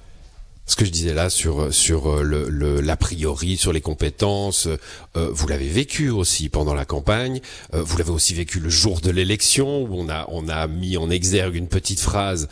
ce 0.66 0.74
que 0.74 0.84
je 0.84 0.90
disais 0.90 1.14
là 1.14 1.30
sur 1.30 1.72
sur 1.72 2.10
euh, 2.10 2.22
le, 2.22 2.48
le 2.48 2.80
l'a 2.80 2.96
priori, 2.96 3.56
sur 3.56 3.72
les 3.72 3.80
compétences, 3.80 4.66
euh, 5.16 5.30
vous 5.32 5.46
l'avez 5.46 5.68
vécu 5.68 6.10
aussi 6.10 6.48
pendant 6.48 6.74
la 6.74 6.84
campagne. 6.84 7.40
Euh, 7.72 7.82
vous 7.82 7.96
l'avez 7.96 8.10
aussi 8.10 8.34
vécu 8.34 8.58
le 8.58 8.68
jour 8.68 9.00
de 9.00 9.10
l'élection 9.10 9.82
où 9.82 9.94
on 9.94 10.08
a 10.08 10.26
on 10.28 10.48
a 10.48 10.66
mis 10.66 10.96
en 10.96 11.08
exergue 11.08 11.54
une 11.54 11.68
petite 11.68 12.00
phrase 12.00 12.48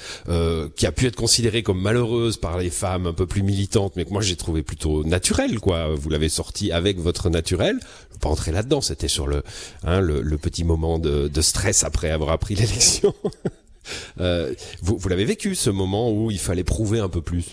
qui 0.77 0.87
a 0.87 0.93
pu 0.93 1.07
être 1.07 1.17
considérée 1.17 1.63
comme 1.63 1.81
malheureuse 1.81 2.37
par 2.37 2.59
les 2.59 2.71
femmes 2.71 3.07
un 3.07 3.13
peu 3.13 3.27
plus 3.27 3.43
militantes, 3.43 3.95
mais 3.97 4.05
que 4.05 4.11
moi 4.11 4.23
j'ai 4.23 4.37
trouvé 4.37 4.63
plutôt 4.63 5.05
naturelle. 5.05 5.59
Quoi, 5.59 5.95
vous 5.95 6.09
l'avez 6.09 6.29
sorti 6.29 6.71
avec 6.71 6.99
votre 6.99 7.31
naturel. 7.31 7.79
Je 7.81 8.15
vais 8.15 8.21
pas 8.21 8.29
entrer 8.29 8.53
là-dedans. 8.53 8.81
C'était 8.81 9.09
sur 9.09 9.27
le, 9.27 9.43
hein, 9.83 10.01
le, 10.01 10.23
le 10.23 10.39
petit 10.39 10.65
moment 10.65 10.99
de, 10.99 11.29
de 11.29 11.41
stress 11.43 11.85
après 11.85 12.11
avoir 12.11 12.31
appris 12.31 12.55
l'élection. 12.55 13.15
vous 14.17 14.99
vous 14.99 15.09
l'avez 15.09 15.25
vécu 15.25 15.55
ce 15.55 15.71
moment 15.71 16.13
où 16.13 16.31
il 16.31 16.39
fallait 16.39 16.65
prouver 16.65 17.01
un 17.01 17.09
peu 17.09 17.21
plus? 17.21 17.45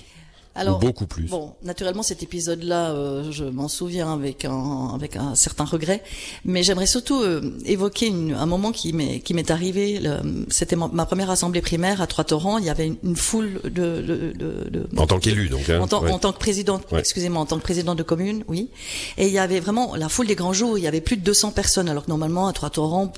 Alors, 0.54 0.80
beaucoup 0.80 1.08
plus. 1.08 1.28
Bon, 1.28 1.54
naturellement, 1.64 2.04
cet 2.04 2.24
épisode-là, 2.24 2.92
euh, 2.92 3.32
je 3.32 3.46
m'en 3.46 3.70
souviens 3.70 4.12
avec 4.14 4.44
un 4.44 4.92
avec 4.94 5.16
un 5.16 5.34
certain 5.34 5.64
regret, 5.64 6.04
mais 6.44 6.62
j'aimerais 6.62 6.88
surtout 6.88 7.22
euh, 7.22 7.58
évoquer 7.66 8.08
une, 8.08 8.34
un 8.34 8.46
moment 8.46 8.74
qui 8.74 8.92
m'est 8.92 9.22
qui 9.22 9.34
m'est 9.34 9.50
arrivé. 9.50 10.02
C'était 10.50 10.76
ma, 10.76 11.06
première 11.06 11.30
assemblée 11.30 11.62
primaire 11.62 12.02
à 12.02 12.08
Trois-Torrents. 12.08 12.58
Il 12.58 12.66
y 12.66 12.70
avait 12.70 12.92
une, 13.02 13.16
foule 13.16 13.62
de, 13.64 13.70
de, 13.70 14.34
de, 14.38 14.70
de, 14.70 14.90
en 14.98 15.08
tant 15.08 15.20
qu'élu, 15.20 15.48
donc. 15.48 15.70
Hein, 15.70 15.80
en, 15.80 15.88
tant, 15.88 16.06
en 16.06 16.20
tant 16.20 16.34
que 16.34 16.40
président, 16.40 16.82
excusez-moi, 16.98 17.42
en 17.42 17.46
tant 17.46 17.58
que 17.58 17.64
président 17.64 17.96
de 17.96 18.04
commune, 18.04 18.44
oui. 18.50 18.70
Et 19.18 19.28
il 19.28 19.34
y 19.34 19.40
avait 19.40 19.62
vraiment 19.62 19.96
la 19.96 20.10
foule 20.10 20.28
des 20.28 20.36
grands 20.36 20.54
jours. 20.54 20.78
Il 20.78 20.84
y 20.84 20.88
avait 20.88 21.02
plus 21.02 21.16
de 21.16 21.24
200 21.24 21.52
personnes, 21.52 21.88
alors 21.88 22.06
que 22.06 22.10
normalement 22.10 22.48
à 22.48 22.54
Trois-Torrents, 22.54 23.14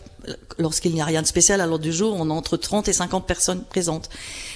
lorsqu'il 0.57 0.93
n'y 0.93 1.01
a 1.01 1.05
rien 1.05 1.21
de 1.21 1.27
spécial 1.27 1.61
à 1.61 1.65
l'ordre 1.65 1.83
du 1.83 1.93
jour, 1.93 2.15
on 2.17 2.29
a 2.29 2.33
entre 2.33 2.57
30 2.57 2.87
et 2.87 2.93
50 2.93 3.25
personnes 3.25 3.63
présentes. 3.63 4.09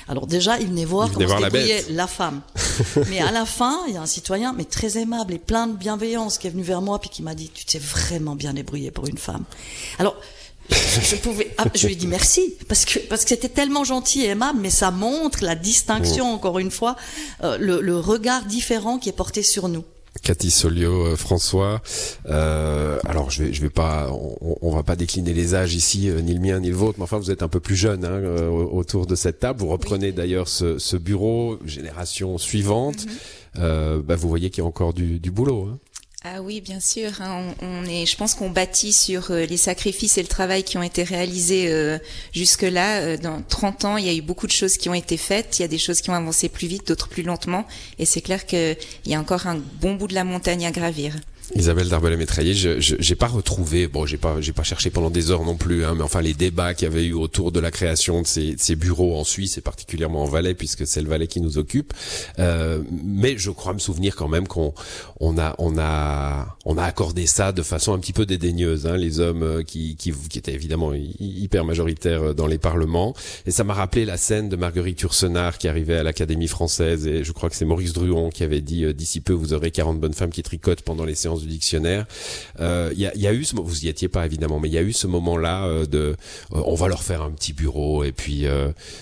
Alors 0.07 0.27
déjà, 0.27 0.59
il 0.59 0.67
venait 0.67 0.85
voir 0.85 1.11
comment 1.11 1.27
se 1.27 1.43
débrouillait 1.43 1.85
la, 1.89 2.07
femme. 2.07 2.41
mais 3.09 3.19
à 3.19 3.31
la 3.31 3.45
fin, 3.45 3.79
il 3.87 3.93
y 3.93 3.97
a 3.97 4.01
un 4.01 4.05
citoyen, 4.07 4.53
mais 4.53 4.65
très 4.65 4.97
aimable 4.97 5.33
et 5.33 5.39
plein 5.39 5.67
de 5.67 5.75
bienveillance, 5.75 6.37
qui 6.37 6.47
est 6.47 6.49
venu 6.49 6.63
vers 6.63 6.81
moi 6.81 6.99
puis 6.99 7.09
qui 7.09 7.23
m'a 7.23 7.35
dit, 7.35 7.49
tu 7.53 7.65
t'es 7.65 7.79
vraiment 7.79 8.35
bien 8.35 8.53
débrouillé 8.53 8.91
pour 8.91 9.07
une 9.07 9.17
femme. 9.17 9.43
Alors, 9.99 10.15
je 10.69 11.15
pouvais, 11.15 11.53
ah, 11.57 11.65
je 11.73 11.87
lui 11.87 11.93
ai 11.93 11.95
dit 11.95 12.07
merci 12.07 12.55
parce 12.67 12.83
que 12.83 12.99
parce 12.99 13.23
que 13.23 13.29
c'était 13.29 13.49
tellement 13.49 13.83
gentil 13.83 14.23
et 14.23 14.27
aimable, 14.27 14.59
mais 14.61 14.69
ça 14.69 14.91
montre 14.91 15.43
la 15.43 15.55
distinction 15.55 16.33
encore 16.33 16.59
une 16.59 16.71
fois, 16.71 16.97
euh, 17.43 17.57
le, 17.57 17.79
le 17.79 17.97
regard 17.97 18.43
différent 18.45 18.97
qui 18.97 19.09
est 19.09 19.13
porté 19.13 19.43
sur 19.43 19.69
nous. 19.69 19.85
Cathy 20.21 20.51
Solio, 20.51 21.05
euh, 21.05 21.15
François. 21.15 21.81
Euh, 22.27 22.99
alors 23.05 23.29
je 23.29 23.43
vais, 23.43 23.53
je 23.53 23.61
vais 23.61 23.69
pas, 23.69 24.09
on, 24.11 24.57
on, 24.61 24.75
va 24.75 24.83
pas 24.83 24.95
décliner 24.95 25.33
les 25.33 25.55
âges 25.55 25.75
ici, 25.75 26.09
euh, 26.09 26.21
ni 26.21 26.33
le 26.33 26.39
mien 26.39 26.59
ni 26.59 26.69
le 26.69 26.75
vôtre, 26.75 26.97
mais 26.97 27.03
enfin 27.03 27.17
vous 27.17 27.31
êtes 27.31 27.43
un 27.43 27.47
peu 27.47 27.59
plus 27.59 27.75
jeune 27.75 28.05
hein, 28.05 28.11
euh, 28.11 28.49
autour 28.49 29.05
de 29.05 29.15
cette 29.15 29.39
table. 29.39 29.59
Vous 29.59 29.67
reprenez 29.67 30.11
d'ailleurs 30.11 30.47
ce, 30.47 30.77
ce, 30.77 30.97
bureau, 30.97 31.57
génération 31.65 32.37
suivante. 32.37 33.05
Mm-hmm. 33.55 34.01
bah, 34.01 34.15
vous 34.15 34.29
voyez 34.29 34.49
qu'il 34.49 34.63
y 34.63 34.65
a 34.65 34.67
encore 34.67 34.93
du, 34.93 35.19
du 35.19 35.31
boulot. 35.31 35.69
Hein. 35.71 35.79
Ah 36.29 36.41
oui, 36.41 36.59
bien 36.61 36.79
sûr. 36.79 37.21
Hein. 37.21 37.53
On, 37.61 37.85
est, 37.85 38.05
je 38.05 38.17
pense 38.17 38.33
qu'on 38.33 38.49
bâtit 38.49 38.91
sur 38.91 39.31
les 39.31 39.57
sacrifices 39.57 40.17
et 40.17 40.21
le 40.21 40.27
travail 40.27 40.63
qui 40.63 40.77
ont 40.77 40.83
été 40.83 41.03
réalisés 41.03 41.67
euh, 41.69 41.97
jusque-là. 42.33 43.17
dans 43.17 43.41
30 43.41 43.85
ans, 43.85 43.97
il 43.97 44.05
y 44.05 44.09
a 44.09 44.13
eu 44.13 44.21
beaucoup 44.21 44.47
de 44.47 44.51
choses 44.51 44.77
qui 44.77 44.89
ont 44.89 44.93
été 44.93 45.15
faites. 45.15 45.59
Il 45.59 45.61
y 45.61 45.65
a 45.65 45.69
des 45.69 45.77
choses 45.77 46.01
qui 46.01 46.09
ont 46.09 46.15
avancé 46.15 46.49
plus 46.49 46.67
vite, 46.67 46.87
d'autres 46.87 47.07
plus 47.07 47.23
lentement. 47.23 47.65
Et 47.97 48.05
c'est 48.05 48.21
clair 48.21 48.45
qu'il 48.45 48.77
y 49.05 49.15
a 49.15 49.19
encore 49.19 49.47
un 49.47 49.55
bon 49.79 49.95
bout 49.95 50.07
de 50.07 50.15
la 50.15 50.23
montagne 50.23 50.65
à 50.65 50.71
gravir. 50.71 51.13
Isabelle 51.55 51.87
Darbelet-Métraillé, 51.87 52.53
je 52.53 52.77
j'ai 52.79 53.15
pas 53.15 53.27
retrouvé, 53.27 53.87
bon, 53.87 54.05
j'ai 54.05 54.17
pas 54.17 54.41
j'ai 54.41 54.51
pas 54.51 54.63
cherché 54.63 54.89
pendant 54.89 55.09
des 55.09 55.31
heures 55.31 55.45
non 55.45 55.55
plus, 55.55 55.85
hein, 55.85 55.93
mais 55.95 56.03
enfin 56.03 56.21
les 56.21 56.33
débats 56.33 56.73
qu'il 56.73 56.87
y 56.87 56.91
avait 56.91 57.05
eu 57.05 57.13
autour 57.13 57.53
de 57.53 57.59
la 57.61 57.71
création 57.71 58.21
de 58.21 58.27
ces, 58.27 58.55
ces, 58.57 58.75
bureaux 58.75 59.17
en 59.17 59.23
Suisse 59.23 59.57
et 59.57 59.61
particulièrement 59.61 60.23
en 60.23 60.25
Valais, 60.25 60.53
puisque 60.53 60.85
c'est 60.85 61.01
le 61.01 61.07
Valais 61.07 61.27
qui 61.27 61.39
nous 61.39 61.57
occupe. 61.57 61.93
Euh, 62.39 62.81
mais 62.91 63.37
je 63.37 63.49
crois 63.49 63.73
me 63.73 63.79
souvenir 63.79 64.15
quand 64.15 64.27
même 64.27 64.47
qu'on 64.47 64.73
on 65.21 65.37
a 65.37 65.55
on 65.57 65.77
a 65.77 66.57
on 66.65 66.77
a 66.77 66.83
accordé 66.83 67.25
ça 67.27 67.53
de 67.53 67.61
façon 67.61 67.93
un 67.93 67.99
petit 67.99 68.13
peu 68.13 68.25
dédaigneuse. 68.25 68.85
Hein, 68.85 68.97
les 68.97 69.21
hommes 69.21 69.43
euh, 69.43 69.63
qui, 69.63 69.95
qui 69.95 70.11
qui 70.11 70.39
étaient 70.39 70.53
évidemment 70.53 70.91
hyper 70.93 71.63
majoritaires 71.63 72.23
euh, 72.23 72.33
dans 72.33 72.47
les 72.47 72.57
parlements, 72.57 73.15
et 73.45 73.51
ça 73.51 73.63
m'a 73.63 73.73
rappelé 73.73 74.03
la 74.03 74.17
scène 74.17 74.49
de 74.49 74.57
Marguerite 74.57 74.99
Yourcenar 74.99 75.57
qui 75.57 75.69
arrivait 75.69 75.97
à 75.97 76.03
l'Académie 76.03 76.47
française, 76.47 77.07
et 77.07 77.23
je 77.23 77.31
crois 77.31 77.49
que 77.49 77.55
c'est 77.55 77.65
Maurice 77.65 77.93
Druon 77.93 78.29
qui 78.31 78.43
avait 78.43 78.61
dit 78.61 78.93
d'ici 78.93 79.21
peu 79.21 79.33
vous 79.33 79.53
aurez 79.53 79.71
40 79.71 79.99
bonnes 79.99 80.13
femmes 80.13 80.31
qui 80.31 80.43
tricotent 80.43 80.81
pendant 80.81 81.05
les 81.05 81.15
séances 81.15 81.36
du 81.41 81.47
dictionnaire. 81.47 82.05
Il 82.57 82.63
euh, 82.63 82.93
y, 82.95 83.05
a, 83.05 83.15
y, 83.15 83.27
a, 83.27 83.33
eu, 83.33 83.43
ce, 83.43 83.55
vous 83.55 83.85
y 83.85 83.87
étiez 83.87 84.07
pas 84.07 84.25
évidemment, 84.25 84.59
mais 84.59 84.69
il 84.69 84.73
y 84.73 84.77
a 84.77 84.81
eu 84.81 84.93
ce 84.93 85.07
moment-là 85.07 85.65
euh, 85.65 85.85
de, 85.85 86.15
euh, 86.53 86.61
on 86.65 86.75
va 86.75 86.87
leur 86.87 87.03
faire 87.03 87.21
un 87.21 87.31
petit 87.31 87.53
bureau 87.53 88.03
et 88.03 88.11
puis 88.11 88.45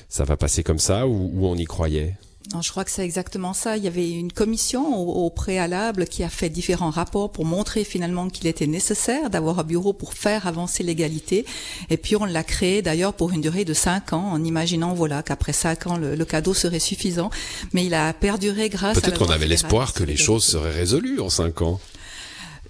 ça 0.09 0.23
va 0.23 0.37
passer 0.37 0.63
comme 0.63 0.79
ça, 0.79 1.07
ou, 1.07 1.31
ou 1.33 1.47
on 1.47 1.55
y 1.55 1.65
croyait? 1.65 2.15
Non, 2.53 2.61
je 2.61 2.69
crois 2.69 2.85
que 2.85 2.91
c'est 2.91 3.03
exactement 3.03 3.53
ça. 3.53 3.77
Il 3.77 3.83
y 3.83 3.87
avait 3.87 4.11
une 4.11 4.31
commission 4.31 4.95
au, 4.95 5.29
préalable 5.29 6.05
qui 6.05 6.23
a 6.23 6.29
fait 6.29 6.49
différents 6.49 6.89
rapports 6.89 7.31
pour 7.31 7.45
montrer 7.45 7.83
finalement 7.83 8.29
qu'il 8.29 8.47
était 8.47 8.67
nécessaire 8.67 9.29
d'avoir 9.29 9.59
un 9.59 9.63
bureau 9.63 9.93
pour 9.93 10.13
faire 10.13 10.45
avancer 10.45 10.83
l'égalité. 10.83 11.45
Et 11.89 11.97
puis 11.97 12.15
on 12.15 12.25
l'a 12.25 12.43
créé 12.43 12.81
d'ailleurs 12.81 13.13
pour 13.13 13.31
une 13.31 13.41
durée 13.41 13.65
de 13.65 13.73
cinq 13.73 14.13
ans, 14.13 14.31
en 14.31 14.43
imaginant 14.43 14.93
voilà 14.93 15.23
qu'après 15.23 15.53
cinq 15.53 15.87
ans 15.87 15.97
le, 15.97 16.25
cadeau 16.25 16.53
serait 16.53 16.79
suffisant. 16.79 17.29
Mais 17.73 17.85
il 17.85 17.93
a 17.93 18.13
perduré 18.13 18.69
grâce. 18.69 18.99
Peut-être 18.99 19.19
qu'on 19.19 19.31
avait 19.31 19.47
l'espoir 19.47 19.93
que 19.93 20.03
les 20.03 20.17
choses 20.17 20.43
seraient 20.43 20.71
résolues 20.71 21.19
en 21.19 21.29
cinq 21.29 21.61
ans 21.61 21.79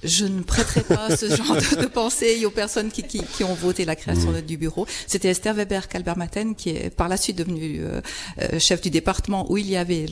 je 0.05 0.25
ne 0.25 0.41
prêterai 0.41 0.81
pas 0.81 1.15
ce 1.15 1.29
genre 1.35 1.55
de, 1.55 1.81
de 1.81 1.87
pensée 1.87 2.45
aux 2.45 2.51
personnes 2.51 2.91
qui, 2.91 3.03
qui, 3.03 3.21
qui, 3.23 3.43
ont 3.43 3.53
voté 3.53 3.85
la 3.85 3.95
création 3.95 4.31
mmh. 4.31 4.41
du 4.41 4.57
bureau. 4.57 4.85
C'était 5.07 5.29
Esther 5.29 5.53
Weber 5.53 5.87
Kalbermaten 5.87 6.55
qui 6.55 6.69
est 6.69 6.89
par 6.89 7.07
la 7.07 7.17
suite 7.17 7.37
devenue 7.37 7.79
euh, 7.81 8.01
euh, 8.41 8.59
chef 8.59 8.81
du 8.81 8.89
département 8.89 9.51
où 9.51 9.57
il 9.57 9.69
y 9.69 9.75
avait 9.75 10.05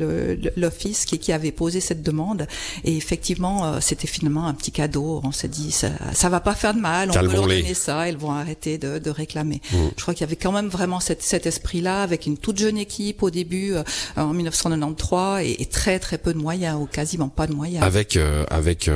l'office 0.55 1.05
qui, 1.05 1.19
qui, 1.19 1.31
avait 1.31 1.51
posé 1.51 1.79
cette 1.79 2.03
demande. 2.03 2.47
Et 2.83 2.95
effectivement, 2.95 3.65
euh, 3.65 3.77
c'était 3.79 4.07
finalement 4.07 4.47
un 4.47 4.53
petit 4.53 4.71
cadeau. 4.71 5.21
On 5.23 5.31
s'est 5.31 5.47
dit 5.47 5.71
ça, 5.71 5.89
ça 6.13 6.29
va 6.29 6.39
pas 6.39 6.55
faire 6.55 6.73
de 6.73 6.79
mal. 6.79 7.09
On 7.11 7.13
peut 7.13 7.31
leur 7.31 7.47
donner 7.47 7.73
ça. 7.73 8.07
Elles 8.07 8.17
vont 8.17 8.31
arrêter 8.31 8.77
de, 8.77 8.99
de 8.99 9.09
réclamer. 9.09 9.61
Mmh. 9.71 9.77
Je 9.97 10.01
crois 10.01 10.13
qu'il 10.13 10.21
y 10.21 10.27
avait 10.27 10.35
quand 10.35 10.51
même 10.51 10.67
vraiment 10.67 10.99
cette, 10.99 11.23
cet 11.23 11.45
esprit-là 11.45 12.03
avec 12.03 12.25
une 12.25 12.37
toute 12.37 12.57
jeune 12.57 12.77
équipe 12.77 13.23
au 13.23 13.29
début 13.29 13.73
en 14.15 14.33
1993 14.33 15.45
et, 15.45 15.61
et, 15.61 15.65
très 15.65 15.99
très 15.99 16.17
peu 16.17 16.33
de 16.33 16.39
moyens 16.39 16.77
ou 16.79 16.85
quasiment 16.85 17.29
pas 17.29 17.47
de 17.47 17.53
moyens. 17.53 17.83
Avec 17.83 18.17
avec 18.49 18.89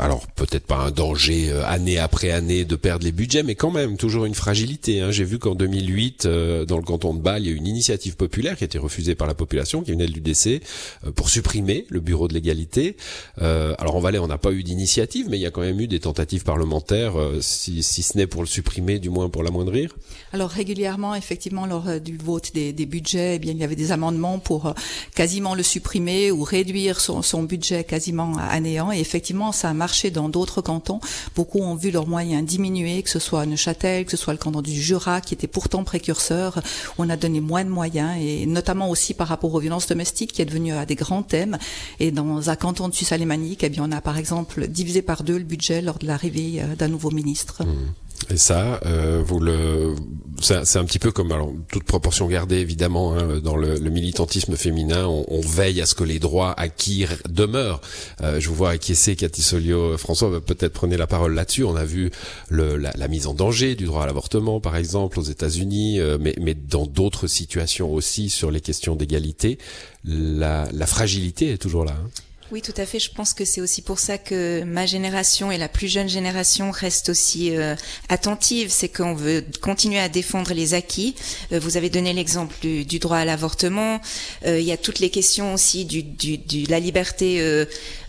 alors 0.00 0.26
peut-être 0.36 0.66
pas 0.66 0.76
un 0.76 0.90
danger 0.90 1.50
euh, 1.50 1.66
année 1.66 1.98
après 1.98 2.30
année 2.30 2.64
de 2.64 2.76
perdre 2.76 3.04
les 3.04 3.12
budgets, 3.12 3.42
mais 3.42 3.54
quand 3.54 3.70
même 3.70 3.96
toujours 3.96 4.26
une 4.26 4.34
fragilité. 4.34 5.00
Hein. 5.00 5.10
J'ai 5.10 5.24
vu 5.24 5.38
qu'en 5.38 5.54
2008, 5.54 6.26
euh, 6.26 6.64
dans 6.64 6.76
le 6.76 6.82
canton 6.82 7.14
de 7.14 7.20
Bâle, 7.20 7.42
il 7.42 7.46
y 7.46 7.48
a 7.48 7.52
eu 7.52 7.56
une 7.56 7.66
initiative 7.66 8.16
populaire 8.16 8.56
qui 8.56 8.64
a 8.64 8.66
été 8.66 8.78
refusée 8.78 9.14
par 9.14 9.26
la 9.26 9.34
population, 9.34 9.82
qui 9.82 9.92
venait 9.92 10.06
de 10.06 10.12
l'UDC, 10.12 10.62
euh, 11.06 11.10
pour 11.12 11.30
supprimer 11.30 11.86
le 11.88 12.00
bureau 12.00 12.28
de 12.28 12.34
l'égalité. 12.34 12.96
alors 13.38 13.96
en 13.96 14.00
Valais, 14.00 14.18
on 14.18 14.26
n'a 14.26 14.38
pas 14.38 14.52
eu 14.52 14.62
d'initiative, 14.62 15.26
mais 15.30 15.38
il 15.38 15.40
y 15.40 15.46
a 15.46 15.50
quand 15.50 15.62
même 15.62 15.80
eu 15.80 15.88
des 15.88 16.00
tentatives 16.00 16.44
parlementaires, 16.44 17.14
si, 17.40 17.82
si 17.82 18.02
ce 18.02 18.16
n'est 18.18 18.26
pour 18.26 18.42
le 18.42 18.46
supprimer, 18.46 18.98
du 18.98 19.08
moins 19.08 19.30
pour 19.30 19.42
l'amoindrir. 19.42 19.96
Alors 20.32 20.50
régulièrement, 20.50 21.14
effectivement, 21.14 21.66
lors 21.66 22.00
du 22.00 22.18
vote 22.18 22.52
des, 22.52 22.72
des 22.72 22.86
budgets, 22.86 23.36
eh 23.36 23.38
bien 23.38 23.52
il 23.52 23.58
y 23.58 23.64
avait 23.64 23.76
des 23.76 23.92
amendements 23.92 24.38
pour 24.38 24.74
quasiment 25.14 25.54
le 25.54 25.62
supprimer 25.62 26.30
ou 26.30 26.42
réduire 26.42 27.00
son, 27.00 27.22
son 27.22 27.42
budget 27.42 27.84
quasiment 27.84 28.36
à 28.36 28.60
néant. 28.60 28.92
Et 28.92 29.00
effectivement, 29.00 29.52
ça 29.52 29.70
a 29.70 29.74
marché 29.74 30.10
dans 30.10 30.25
d'autres 30.28 30.60
cantons. 30.60 31.00
Beaucoup 31.34 31.60
ont 31.60 31.74
vu 31.74 31.90
leurs 31.90 32.06
moyens 32.06 32.44
diminuer, 32.44 33.02
que 33.02 33.10
ce 33.10 33.18
soit 33.18 33.46
Neuchâtel, 33.46 34.04
que 34.04 34.10
ce 34.10 34.16
soit 34.16 34.32
le 34.32 34.38
canton 34.38 34.62
du 34.62 34.72
Jura, 34.72 35.20
qui 35.20 35.34
était 35.34 35.46
pourtant 35.46 35.84
précurseur, 35.84 36.60
on 36.98 37.08
a 37.10 37.16
donné 37.16 37.40
moins 37.40 37.64
de 37.64 37.70
moyens, 37.70 38.16
et 38.20 38.46
notamment 38.46 38.90
aussi 38.90 39.14
par 39.14 39.28
rapport 39.28 39.52
aux 39.54 39.60
violences 39.60 39.86
domestiques, 39.86 40.32
qui 40.32 40.42
est 40.42 40.46
devenu 40.46 40.72
un 40.72 40.84
des 40.84 40.94
grands 40.94 41.22
thèmes. 41.22 41.58
Et 42.00 42.10
dans 42.10 42.50
un 42.50 42.56
canton 42.56 42.88
de 42.88 42.94
Suisse 42.94 43.12
alémanique, 43.12 43.62
eh 43.64 43.68
bien, 43.68 43.84
on 43.86 43.92
a 43.92 44.00
par 44.00 44.18
exemple 44.18 44.66
divisé 44.68 45.02
par 45.02 45.22
deux 45.22 45.38
le 45.38 45.44
budget 45.44 45.82
lors 45.82 45.98
de 45.98 46.06
l'arrivée 46.06 46.62
euh, 46.62 46.76
d'un 46.76 46.88
nouveau 46.88 47.10
ministre. 47.10 47.64
Mmh. 47.64 48.05
Et 48.30 48.36
ça, 48.36 48.80
euh, 48.86 49.22
vous 49.24 49.38
le, 49.38 49.94
c'est 50.40 50.76
un 50.76 50.84
petit 50.84 50.98
peu 50.98 51.12
comme, 51.12 51.32
alors 51.32 51.52
toute 51.70 51.84
proportion 51.84 52.26
gardée 52.26 52.56
évidemment, 52.56 53.14
hein, 53.14 53.40
dans 53.42 53.56
le, 53.56 53.78
le, 53.78 53.90
militantisme 53.90 54.56
féminin, 54.56 55.06
on, 55.06 55.24
on, 55.28 55.40
veille 55.40 55.80
à 55.80 55.86
ce 55.86 55.94
que 55.94 56.04
les 56.04 56.18
droits 56.18 56.52
acquis 56.58 57.06
demeurent. 57.28 57.80
Euh, 58.22 58.40
je 58.40 58.48
vous 58.48 58.54
vois 58.54 58.70
acquiescer, 58.70 59.16
Cathy 59.16 59.42
Solio, 59.42 59.96
François, 59.96 60.40
peut-être 60.40 60.72
prenez 60.72 60.96
la 60.96 61.06
parole 61.06 61.34
là-dessus. 61.34 61.64
On 61.64 61.76
a 61.76 61.84
vu 61.84 62.10
le, 62.48 62.76
la, 62.76 62.92
la, 62.96 63.08
mise 63.08 63.26
en 63.26 63.34
danger 63.34 63.76
du 63.76 63.84
droit 63.84 64.02
à 64.02 64.06
l'avortement, 64.06 64.60
par 64.60 64.76
exemple, 64.76 65.20
aux 65.20 65.24
États-Unis, 65.24 66.00
euh, 66.00 66.18
mais, 66.20 66.34
mais, 66.40 66.54
dans 66.54 66.86
d'autres 66.86 67.28
situations 67.28 67.92
aussi 67.92 68.28
sur 68.28 68.50
les 68.50 68.60
questions 68.60 68.96
d'égalité, 68.96 69.58
la, 70.04 70.68
la, 70.72 70.86
fragilité 70.86 71.52
est 71.52 71.58
toujours 71.58 71.84
là. 71.84 71.94
Hein. 71.96 72.10
Oui, 72.52 72.62
tout 72.62 72.74
à 72.76 72.86
fait. 72.86 73.00
Je 73.00 73.10
pense 73.10 73.34
que 73.34 73.44
c'est 73.44 73.60
aussi 73.60 73.82
pour 73.82 73.98
ça 73.98 74.18
que 74.18 74.62
ma 74.62 74.86
génération 74.86 75.50
et 75.50 75.58
la 75.58 75.68
plus 75.68 75.88
jeune 75.88 76.08
génération 76.08 76.70
restent 76.70 77.08
aussi 77.08 77.56
euh, 77.56 77.74
attentives. 78.08 78.70
C'est 78.70 78.88
qu'on 78.88 79.14
veut 79.14 79.44
continuer 79.60 79.98
à 79.98 80.08
défendre 80.08 80.54
les 80.54 80.72
acquis. 80.74 81.16
Euh, 81.52 81.58
vous 81.58 81.76
avez 81.76 81.90
donné 81.90 82.12
l'exemple 82.12 82.54
du, 82.62 82.84
du, 82.84 83.00
droit 83.00 83.16
à 83.16 83.24
l'avortement. 83.24 84.00
Euh, 84.46 84.60
il 84.60 84.64
y 84.64 84.70
a 84.70 84.76
toutes 84.76 85.00
les 85.00 85.10
questions 85.10 85.54
aussi 85.54 85.84
du, 85.84 86.04
du, 86.04 86.38
de 86.38 86.70
la 86.70 86.78
liberté 86.78 87.40
euh, 87.40 87.64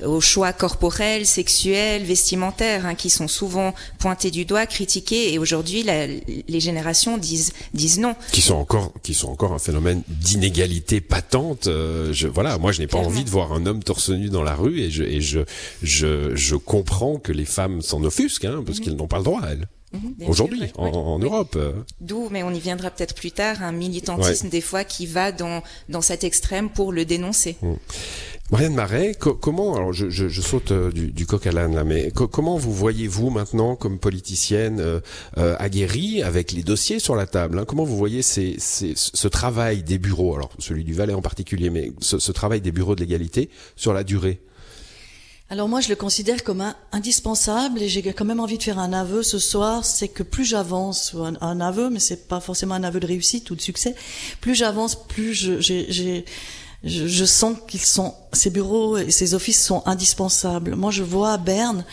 au 0.06 0.22
choix 0.22 0.54
corporel, 0.54 1.26
sexuel, 1.26 2.04
vestimentaire, 2.04 2.86
hein, 2.86 2.94
qui 2.94 3.10
sont 3.10 3.28
souvent 3.28 3.74
pointées 3.98 4.30
du 4.30 4.46
doigt, 4.46 4.68
critiquées. 4.68 5.34
Et 5.34 5.40
aujourd'hui, 5.40 5.84
les 5.84 6.60
générations 6.60 7.18
disent 7.18 7.54
disent 7.74 8.00
non. 8.00 8.16
Qui 8.32 8.42
sont 8.42 8.56
encore 8.56 8.94
qui 9.02 9.16
sont 9.16 9.30
encore 9.30 9.54
un 9.54 9.60
phénomène 9.60 10.04
d'inégalité 10.08 11.02
patente. 11.02 11.64
je, 11.66 12.28
voilà, 12.28 12.60
moi, 12.60 12.72
je 12.72 12.82
n'ai 12.82 12.88
pas 12.88 13.00
envie 13.00 13.24
de 13.24 13.30
voir 13.32 13.52
un 13.52 13.66
homme 13.66 13.82
torse 13.84 14.10
nu 14.10 14.27
dans 14.30 14.44
la 14.44 14.56
rue 14.56 14.80
et 14.80 14.90
je, 14.90 15.04
et 15.04 15.22
je, 15.22 15.40
je, 15.82 16.36
je 16.36 16.56
comprends 16.56 17.18
que 17.18 17.32
les 17.32 17.46
femmes 17.46 17.82
s'en 17.82 18.04
offusquent, 18.04 18.46
hein, 18.46 18.64
parce 18.66 18.80
mhm. 18.80 18.86
qu'elles 18.86 18.96
n'ont 18.96 19.08
pas 19.08 19.18
le 19.18 19.24
droit, 19.24 19.42
elles. 19.50 19.68
Mhm, 19.94 20.16
Aujourd'hui, 20.28 20.64
en, 20.76 21.18
Europe. 21.18 21.56
Euh. 21.56 21.72
D'où, 22.02 22.28
mais 22.30 22.44
on 22.44 22.52
y 22.52 22.60
viendra 22.60 22.92
peut-être 22.92 23.16
plus 23.16 23.32
tard, 23.32 23.64
un 23.64 23.72
militantisme 23.72 24.50
des 24.50 24.60
fois 24.60 24.84
qui 24.84 25.06
va 25.06 25.32
dans, 25.32 25.64
dans 25.88 26.02
cet 26.02 26.26
extrême 26.26 26.70
pour 26.70 26.92
le 26.92 27.06
dénoncer. 27.06 27.56
Mmh. 27.62 27.74
Marianne 28.50 28.76
Marais, 28.76 29.14
comment, 29.20 29.76
alors 29.76 29.92
je, 29.92 30.42
saute 30.42 30.72
euh, 30.72 30.90
du, 30.90 31.26
coq 31.26 31.46
à 31.48 31.52
l'âne 31.52 31.76
là, 31.76 31.84
mais 31.84 32.12
comment 32.14 32.56
vous 32.56 32.72
voyez-vous 32.72 33.30
maintenant 33.30 33.76
comme 33.76 34.00
politicienne 34.00 34.80
euh, 34.80 35.02
euh, 35.38 35.58
aguerrie 35.60 36.24
avec 36.24 36.54
les 36.54 36.64
dossiers 36.64 37.00
sur 37.00 37.18
la 37.18 37.28
table 37.28 37.60
hein, 37.60 37.66
Comment 37.68 37.84
vous 37.84 37.98
voyez 37.98 38.22
ces, 38.22 38.56
ce 38.58 39.28
travail 39.28 39.84
des 39.84 39.98
bureaux, 39.98 40.34
alors 40.36 40.50
celui 40.60 40.86
du 40.86 40.94
Valais 40.94 41.14
en 41.14 41.22
particulier, 41.22 41.70
mais 41.70 41.92
ce, 42.00 42.32
travail 42.32 42.62
des 42.62 42.72
bureaux 42.72 42.96
de 42.96 43.02
l'égalité 43.02 43.50
sur 43.76 43.92
la 43.92 44.06
durée? 44.06 44.40
Alors 45.50 45.68
moi, 45.68 45.82
je 45.82 45.90
le 45.90 45.96
considère 45.96 46.46
comme 46.46 46.74
indispensable 46.94 47.82
et 47.82 47.90
j'ai 47.90 48.02
quand 48.02 48.26
même 48.26 48.40
envie 48.40 48.58
de 48.58 48.64
faire 48.64 48.80
un 48.80 48.94
aveu 48.94 49.24
ce 49.24 49.40
soir, 49.40 49.84
c'est 49.84 50.08
que 50.08 50.24
plus 50.24 50.46
j'avance, 50.46 51.16
un, 51.16 51.36
un, 51.42 51.60
aveu, 51.60 51.90
mais 51.90 52.00
c'est 52.00 52.30
pas 52.30 52.40
forcément 52.40 52.76
un 52.76 52.84
aveu 52.84 53.02
de 53.02 53.08
réussite 53.08 53.52
ou 53.52 53.56
de 53.56 53.62
succès, 53.62 53.94
plus 54.40 54.56
j'avance, 54.56 54.96
plus 55.08 55.34
j'ai 55.34 56.26
je, 56.84 57.08
je 57.08 57.26
sens 57.26 57.58
qu'ils 57.68 57.82
sont, 57.82 58.14
ces 58.34 58.50
bureaux 58.50 58.98
et 58.98 59.12
ces 59.12 59.34
offices 59.34 59.64
sont 59.64 59.84
indispensables. 59.86 60.76
Moi, 60.76 60.92
je 60.92 61.04
vois 61.04 61.34
à 61.34 61.38
Berne, 61.38 61.86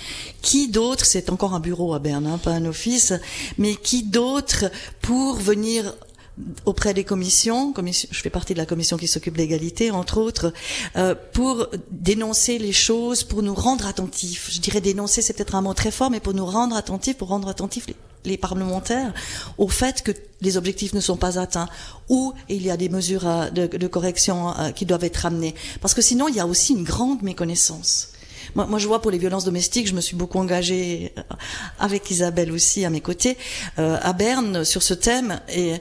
qui 0.42 0.68
d'autre, 0.68 1.04
c'est 1.04 1.30
encore 1.30 1.54
un 1.54 1.60
bureau 1.60 1.94
à 1.94 1.98
Berne, 1.98 2.26
hein, 2.26 2.38
pas 2.38 2.52
un 2.52 2.64
office, 2.66 3.12
mais 3.58 3.74
qui 3.76 4.02
d'autre 4.02 4.66
pour 5.00 5.36
venir 5.36 5.94
auprès 6.64 6.94
des 6.94 7.04
commissions, 7.04 7.72
commission, 7.72 8.08
je 8.10 8.20
fais 8.20 8.30
partie 8.30 8.54
de 8.54 8.58
la 8.58 8.66
commission 8.66 8.96
qui 8.96 9.06
s'occupe 9.06 9.34
de 9.34 9.38
l'égalité, 9.38 9.90
entre 9.90 10.18
autres, 10.18 10.52
euh, 10.96 11.14
pour 11.32 11.68
dénoncer 11.90 12.58
les 12.58 12.72
choses, 12.72 13.22
pour 13.22 13.42
nous 13.42 13.54
rendre 13.54 13.86
attentifs. 13.86 14.50
Je 14.52 14.60
dirais 14.60 14.80
dénoncer, 14.80 15.22
c'est 15.22 15.32
peut-être 15.32 15.54
un 15.54 15.62
mot 15.62 15.74
très 15.74 15.90
fort, 15.90 16.10
mais 16.10 16.20
pour 16.20 16.34
nous 16.34 16.46
rendre 16.46 16.76
attentifs, 16.76 17.16
pour 17.16 17.28
rendre 17.28 17.48
attentifs 17.48 17.86
les, 18.24 18.36
parlementaires 18.38 19.12
au 19.58 19.68
fait 19.68 20.02
que 20.02 20.10
les 20.40 20.56
objectifs 20.56 20.94
ne 20.94 21.00
sont 21.00 21.18
pas 21.18 21.38
atteints 21.38 21.68
ou 22.08 22.32
il 22.48 22.62
y 22.62 22.70
a 22.70 22.76
des 22.78 22.88
mesures 22.88 23.26
de, 23.52 23.66
de 23.66 23.86
correction 23.86 24.58
euh, 24.58 24.70
qui 24.70 24.86
doivent 24.86 25.04
être 25.04 25.26
amenées. 25.26 25.54
Parce 25.82 25.92
que 25.92 26.02
sinon, 26.02 26.28
il 26.28 26.34
y 26.34 26.40
a 26.40 26.46
aussi 26.46 26.72
une 26.72 26.84
grande 26.84 27.22
méconnaissance 27.22 28.14
moi, 28.54 28.66
moi, 28.66 28.78
je 28.78 28.86
vois 28.86 29.00
pour 29.00 29.10
les 29.10 29.18
violences 29.18 29.44
domestiques, 29.44 29.88
je 29.88 29.94
me 29.94 30.00
suis 30.00 30.16
beaucoup 30.16 30.38
engagée 30.38 31.12
euh, 31.18 31.22
avec 31.78 32.10
Isabelle 32.10 32.52
aussi 32.52 32.84
à 32.84 32.90
mes 32.90 33.00
côtés 33.00 33.36
euh, 33.78 33.98
à 34.00 34.12
Berne 34.12 34.64
sur 34.64 34.82
ce 34.82 34.94
thème 34.94 35.40
et 35.48 35.74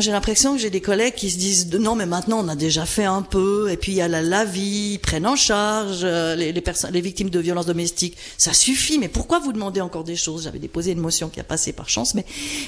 j'ai 0.00 0.10
l'impression 0.10 0.54
que 0.54 0.58
j'ai 0.58 0.70
des 0.70 0.80
collègues 0.80 1.14
qui 1.14 1.30
se 1.30 1.38
disent 1.38 1.72
non 1.74 1.94
mais 1.94 2.06
maintenant 2.06 2.44
on 2.44 2.48
a 2.48 2.56
déjà 2.56 2.86
fait 2.86 3.04
un 3.04 3.22
peu 3.22 3.70
et 3.70 3.76
puis 3.76 3.92
il 3.92 3.96
y 3.96 4.00
a 4.00 4.08
la, 4.08 4.22
la 4.22 4.44
vie, 4.44 4.94
ils 4.94 4.98
prennent 4.98 5.26
en 5.26 5.36
charge 5.36 6.00
euh, 6.02 6.34
les, 6.34 6.52
les 6.52 6.60
personnes, 6.60 6.92
les 6.92 7.00
victimes 7.00 7.30
de 7.30 7.38
violences 7.38 7.66
domestiques, 7.66 8.16
ça 8.36 8.52
suffit. 8.52 8.98
Mais 8.98 9.08
pourquoi 9.08 9.38
vous 9.38 9.52
demandez 9.52 9.80
encore 9.80 10.04
des 10.04 10.16
choses? 10.16 10.44
J'avais 10.44 10.58
déposé 10.58 10.92
une 10.92 11.00
motion 11.00 11.28
qui 11.28 11.40
a 11.40 11.44
passé 11.44 11.72
par 11.72 11.88
chance, 11.88 12.14
mais 12.14 12.24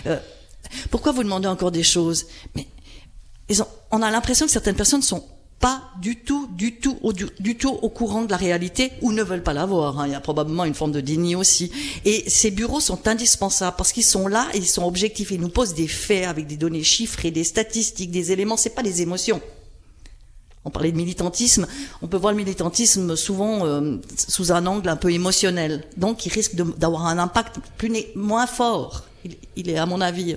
euh, 0.07 0.19
pourquoi 0.91 1.13
vous 1.13 1.23
demandez 1.23 1.49
encore 1.49 1.71
des 1.71 1.83
choses? 1.83 2.27
Mais 2.55 2.67
ils 3.49 3.63
ont, 3.63 3.69
on 3.91 4.03
a 4.03 4.11
l'impression 4.11 4.47
que 4.47 4.53
certaines 4.53 4.77
personnes 4.77 5.03
sont 5.03 5.25
pas 5.61 5.83
du 6.01 6.17
tout, 6.17 6.49
du 6.51 6.77
tout, 6.77 6.99
du, 7.39 7.57
tout 7.57 7.69
au 7.83 7.91
courant 7.91 8.23
de 8.23 8.31
la 8.31 8.39
réalité 8.39 8.93
ou 9.03 9.13
ne 9.13 9.23
veulent 9.23 9.43
pas 9.43 9.53
l'avoir. 9.53 10.01
Hein. 10.01 10.07
Il 10.07 10.13
y 10.13 10.15
a 10.15 10.21
probablement 10.21 10.65
une 10.65 10.75
forme 10.75 10.93
de 10.93 11.03
déni 11.03 11.37
aussi. 11.37 11.71
Et 12.07 12.29
ces 12.29 12.51
bureaux 12.51 12.81
sont 12.81 13.07
indispensables 13.07 13.77
parce 13.77 13.93
qu'ils 13.93 14.05
sont 14.05 14.27
là 14.27 14.49
et 14.55 14.57
ils 14.57 14.67
sont 14.67 14.85
objectifs. 14.85 15.31
Ils 15.31 15.41
nous 15.41 15.51
posent 15.51 15.75
des 15.75 15.87
faits 15.87 16.27
avec 16.27 16.47
des 16.47 16.57
données 16.57 16.83
chiffrées, 16.83 17.31
des 17.31 17.45
statistiques, 17.45 18.11
des 18.11 18.33
éléments. 18.33 18.57
C'est 18.57 18.75
pas 18.75 18.83
des 18.83 19.03
émotions. 19.03 19.43
On 20.65 20.71
parlait 20.71 20.93
de 20.93 20.97
militantisme. 20.97 21.67
On 22.01 22.07
peut 22.07 22.17
voir 22.17 22.33
le 22.33 22.39
militantisme 22.39 23.15
souvent 23.15 23.67
euh, 23.67 23.99
sous 24.29 24.53
un 24.53 24.65
angle 24.65 24.89
un 24.89 24.97
peu 24.97 25.13
émotionnel. 25.13 25.85
Donc, 25.99 26.25
il 26.25 26.33
risque 26.33 26.55
d'avoir 26.55 27.07
un 27.07 27.19
impact 27.19 27.57
plus 27.77 27.93
moins 28.15 28.47
fort 28.47 29.05
il, 29.25 29.37
il, 29.57 29.71
est 29.71 29.79
à 29.79 29.87
mon 29.87 30.01
avis 30.01 30.37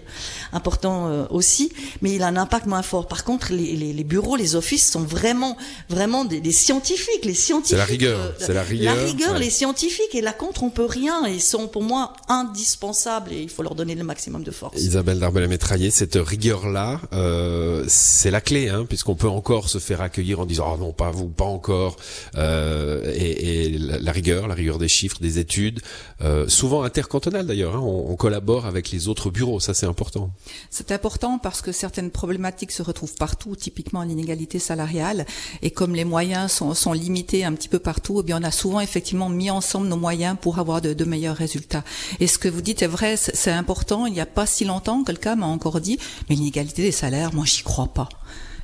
important 0.51 1.07
euh, 1.07 1.25
aussi, 1.29 1.71
mais 2.01 2.13
il 2.13 2.23
a 2.23 2.27
un 2.27 2.37
impact 2.37 2.65
moins 2.65 2.81
fort. 2.81 3.07
Par 3.07 3.23
contre, 3.23 3.51
les, 3.51 3.75
les, 3.75 3.93
les 3.93 4.03
bureaux, 4.03 4.35
les 4.35 4.55
offices 4.55 4.89
sont 4.91 5.03
vraiment, 5.03 5.57
vraiment 5.89 6.25
des, 6.25 6.41
des 6.41 6.51
scientifiques. 6.51 7.25
Les 7.25 7.33
scientifiques. 7.33 7.71
C'est 7.71 7.77
la 7.77 7.85
rigueur. 7.85 8.19
Euh, 8.19 8.31
c'est 8.39 8.53
la 8.53 8.63
rigueur. 8.63 8.95
La 8.95 9.03
rigueur, 9.03 9.33
ouais. 9.33 9.39
les 9.39 9.49
scientifiques. 9.49 10.13
Et 10.13 10.21
là 10.21 10.33
contre, 10.33 10.63
on 10.63 10.69
peut 10.69 10.85
rien. 10.85 11.27
Ils 11.27 11.41
sont 11.41 11.67
pour 11.67 11.83
moi 11.83 12.13
indispensables 12.29 13.31
et 13.31 13.41
il 13.41 13.49
faut 13.49 13.63
leur 13.63 13.75
donner 13.75 13.95
le 13.95 14.03
maximum 14.03 14.43
de 14.43 14.51
force. 14.51 14.79
Isabelle 14.81 15.19
Darbel-Métraillé, 15.19 15.91
cette 15.91 16.15
rigueur-là, 16.15 16.99
euh, 17.13 17.85
c'est 17.87 18.31
la 18.31 18.41
clé, 18.41 18.69
hein, 18.69 18.85
puisqu'on 18.87 19.15
peut 19.15 19.29
encore 19.29 19.69
se 19.69 19.77
faire 19.77 20.01
accueillir 20.01 20.39
en 20.39 20.45
disant, 20.45 20.73
oh 20.73 20.77
non, 20.77 20.91
pas 20.91 21.11
vous, 21.11 21.27
pas 21.27 21.45
encore. 21.45 21.95
Euh, 22.35 23.11
et, 23.15 23.65
et 23.65 23.77
la, 23.77 23.99
la, 23.99 24.11
rigueur, 24.11 24.47
la 24.47 24.55
rigueur 24.55 24.77
des 24.77 24.87
chiffres, 24.87 25.17
des 25.21 25.39
études, 25.39 25.81
euh, 26.21 26.47
souvent 26.47 26.83
intercantonales 26.83 27.45
d'ailleurs. 27.45 27.75
Hein, 27.75 27.81
on, 27.81 28.11
on 28.11 28.15
collabore 28.15 28.65
avec 28.65 28.72
les 28.91 29.07
autres 29.07 29.29
bureaux. 29.29 29.59
Ça, 29.59 29.73
c'est 29.73 29.85
important. 29.85 30.31
C'est 30.69 30.91
important 30.91 31.37
parce 31.37 31.61
que 31.61 31.71
certaines 31.71 32.11
problématiques 32.11 32.71
se 32.71 32.81
retrouvent 32.81 33.15
partout, 33.15 33.55
typiquement 33.55 34.03
l'inégalité 34.03 34.59
salariale. 34.59 35.25
Et 35.61 35.71
comme 35.71 35.95
les 35.95 36.05
moyens 36.05 36.51
sont, 36.51 36.73
sont, 36.73 36.93
limités 36.93 37.45
un 37.45 37.53
petit 37.53 37.69
peu 37.69 37.79
partout, 37.79 38.19
eh 38.19 38.23
bien, 38.23 38.39
on 38.39 38.43
a 38.43 38.51
souvent 38.51 38.79
effectivement 38.79 39.29
mis 39.29 39.49
ensemble 39.49 39.87
nos 39.87 39.97
moyens 39.97 40.37
pour 40.39 40.59
avoir 40.59 40.81
de, 40.81 40.93
de 40.93 41.05
meilleurs 41.05 41.37
résultats. 41.37 41.83
Et 42.19 42.27
ce 42.27 42.37
que 42.37 42.49
vous 42.49 42.61
dites 42.61 42.81
est 42.81 42.87
vrai, 42.87 43.17
c'est 43.17 43.51
important. 43.51 44.05
Il 44.05 44.13
n'y 44.13 44.21
a 44.21 44.25
pas 44.25 44.45
si 44.45 44.65
longtemps, 44.65 45.03
quelqu'un 45.03 45.35
m'a 45.35 45.47
encore 45.47 45.79
dit, 45.81 45.99
mais 46.29 46.35
l'inégalité 46.35 46.81
des 46.81 46.91
salaires, 46.91 47.33
moi, 47.33 47.45
j'y 47.45 47.63
crois 47.63 47.87
pas. 47.87 48.09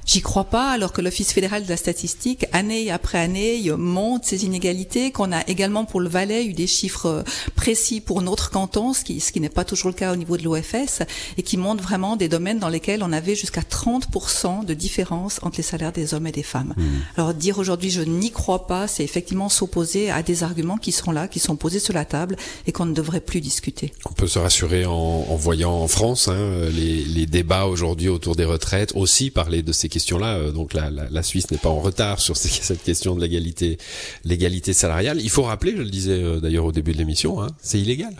J'y 0.05 0.21
crois 0.21 0.45
pas, 0.45 0.71
alors 0.71 0.91
que 0.91 1.01
l'Office 1.01 1.31
fédéral 1.31 1.63
de 1.63 1.69
la 1.69 1.77
statistique, 1.77 2.47
année 2.51 2.89
après 2.89 3.19
année, 3.19 3.61
monte 3.77 4.25
ces 4.25 4.43
inégalités, 4.43 5.11
qu'on 5.11 5.31
a 5.31 5.47
également 5.47 5.85
pour 5.85 5.99
le 5.99 6.09
Valais 6.09 6.45
eu 6.45 6.53
des 6.53 6.65
chiffres 6.65 7.23
précis 7.55 8.01
pour 8.01 8.23
notre 8.23 8.49
canton, 8.49 8.93
ce 8.93 9.03
qui, 9.03 9.19
ce 9.19 9.31
qui 9.31 9.39
n'est 9.39 9.49
pas 9.49 9.65
toujours 9.65 9.89
le 9.89 9.93
cas 9.93 10.11
au 10.11 10.15
niveau 10.15 10.35
de 10.37 10.43
l'OFS, 10.43 11.03
et 11.37 11.43
qui 11.43 11.57
montrent 11.57 11.83
vraiment 11.83 12.15
des 12.15 12.27
domaines 12.27 12.57
dans 12.57 12.69
lesquels 12.69 13.03
on 13.03 13.11
avait 13.11 13.35
jusqu'à 13.35 13.61
30% 13.61 14.65
de 14.65 14.73
différence 14.73 15.39
entre 15.43 15.57
les 15.57 15.63
salaires 15.63 15.91
des 15.91 16.15
hommes 16.15 16.25
et 16.25 16.31
des 16.31 16.43
femmes. 16.43 16.73
Mmh. 16.75 16.83
Alors 17.17 17.33
dire 17.35 17.59
aujourd'hui 17.59 17.91
je 17.91 18.01
n'y 18.01 18.31
crois 18.31 18.65
pas, 18.65 18.87
c'est 18.87 19.03
effectivement 19.03 19.47
s'opposer 19.47 20.09
à 20.09 20.23
des 20.23 20.41
arguments 20.41 20.77
qui 20.77 20.91
sont 20.91 21.11
là, 21.11 21.27
qui 21.27 21.39
sont 21.39 21.55
posés 21.55 21.79
sur 21.79 21.93
la 21.93 22.05
table 22.05 22.35
et 22.65 22.71
qu'on 22.71 22.87
ne 22.87 22.93
devrait 22.93 23.21
plus 23.21 23.41
discuter. 23.41 23.93
On 24.09 24.13
peut 24.13 24.27
se 24.27 24.39
rassurer 24.39 24.85
en, 24.85 24.91
en 24.91 25.35
voyant 25.35 25.73
en 25.73 25.87
France 25.87 26.27
hein, 26.29 26.65
les, 26.71 27.05
les 27.05 27.27
débats 27.27 27.65
aujourd'hui 27.65 28.09
autour 28.09 28.35
des 28.35 28.45
retraites, 28.45 28.93
aussi 28.95 29.29
parler 29.29 29.61
de 29.61 29.71
ces 29.71 29.87
questions 29.87 29.98
questions-là. 29.99 30.37
Euh, 30.37 30.51
donc 30.51 30.73
la, 30.73 30.89
la, 30.89 31.09
la 31.09 31.23
Suisse 31.23 31.51
n'est 31.51 31.57
pas 31.57 31.69
en 31.69 31.79
retard 31.79 32.19
sur 32.19 32.37
cette 32.37 32.83
question 32.83 33.15
de 33.15 33.21
l'égalité, 33.21 33.77
l'égalité 34.23 34.73
salariale. 34.73 35.19
Il 35.21 35.29
faut 35.29 35.43
rappeler, 35.43 35.73
je 35.75 35.83
le 35.83 35.89
disais 35.89 36.23
euh, 36.23 36.39
d'ailleurs 36.39 36.65
au 36.65 36.71
début 36.71 36.93
de 36.93 36.97
l'émission, 36.97 37.41
hein, 37.41 37.49
c'est 37.61 37.79
illégal. 37.79 38.13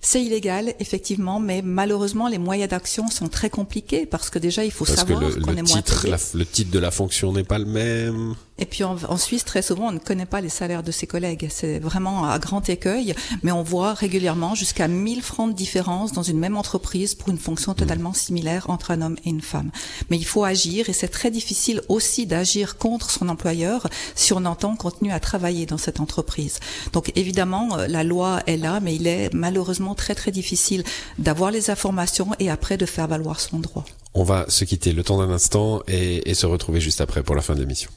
C'est 0.00 0.22
illégal, 0.22 0.74
effectivement, 0.78 1.40
mais 1.40 1.60
malheureusement, 1.60 2.28
les 2.28 2.38
moyens 2.38 2.70
d'action 2.70 3.08
sont 3.08 3.26
très 3.26 3.50
compliqués 3.50 4.06
parce 4.06 4.30
que 4.30 4.38
déjà, 4.38 4.64
il 4.64 4.70
faut 4.70 4.84
parce 4.84 4.98
savoir 4.98 5.20
qu'on 5.20 5.56
est 5.56 5.62
moins 5.62 5.82
titre, 5.82 6.06
la, 6.06 6.18
le 6.34 6.46
titre 6.46 6.70
de 6.70 6.78
la 6.78 6.92
fonction 6.92 7.32
n'est 7.32 7.42
pas 7.42 7.58
le 7.58 7.64
même. 7.64 8.36
Et 8.58 8.66
puis 8.66 8.84
en, 8.84 8.96
en, 9.08 9.16
Suisse, 9.16 9.44
très 9.44 9.62
souvent, 9.62 9.88
on 9.88 9.92
ne 9.92 9.98
connaît 9.98 10.26
pas 10.26 10.40
les 10.40 10.48
salaires 10.48 10.82
de 10.82 10.90
ses 10.90 11.06
collègues. 11.06 11.48
C'est 11.50 11.78
vraiment 11.78 12.28
à 12.28 12.38
grand 12.38 12.68
écueil, 12.68 13.14
mais 13.42 13.52
on 13.52 13.62
voit 13.62 13.94
régulièrement 13.94 14.54
jusqu'à 14.54 14.88
1000 14.88 15.22
francs 15.22 15.50
de 15.50 15.56
différence 15.56 16.12
dans 16.12 16.22
une 16.22 16.38
même 16.38 16.56
entreprise 16.56 17.14
pour 17.14 17.28
une 17.28 17.38
fonction 17.38 17.74
totalement 17.74 18.12
similaire 18.12 18.70
entre 18.70 18.90
un 18.90 19.02
homme 19.02 19.16
et 19.24 19.30
une 19.30 19.40
femme. 19.40 19.70
Mais 20.10 20.16
il 20.16 20.24
faut 20.24 20.44
agir 20.44 20.88
et 20.88 20.92
c'est 20.92 21.08
très 21.08 21.30
difficile 21.30 21.82
aussi 21.88 22.26
d'agir 22.26 22.76
contre 22.78 23.10
son 23.10 23.28
employeur 23.28 23.88
si 24.14 24.32
on 24.32 24.44
entend 24.44 24.76
continuer 24.76 25.12
à 25.12 25.20
travailler 25.20 25.66
dans 25.66 25.78
cette 25.78 26.00
entreprise. 26.00 26.60
Donc 26.92 27.12
évidemment, 27.16 27.76
la 27.76 28.04
loi 28.04 28.40
est 28.46 28.56
là, 28.56 28.80
mais 28.80 28.94
il 28.94 29.06
est 29.06 29.32
malheureusement 29.34 29.94
très 29.94 30.14
très 30.14 30.30
difficile 30.30 30.84
d'avoir 31.18 31.50
les 31.50 31.70
informations 31.70 32.30
et 32.38 32.50
après 32.50 32.76
de 32.76 32.86
faire 32.86 33.08
valoir 33.08 33.40
son 33.40 33.58
droit. 33.58 33.84
On 34.14 34.24
va 34.24 34.46
se 34.48 34.64
quitter 34.64 34.92
le 34.92 35.02
temps 35.04 35.18
d'un 35.18 35.30
instant 35.30 35.82
et, 35.86 36.28
et 36.28 36.34
se 36.34 36.46
retrouver 36.46 36.80
juste 36.80 37.00
après 37.00 37.22
pour 37.22 37.34
la 37.34 37.42
fin 37.42 37.54
de 37.54 37.60
l'émission. 37.60 37.90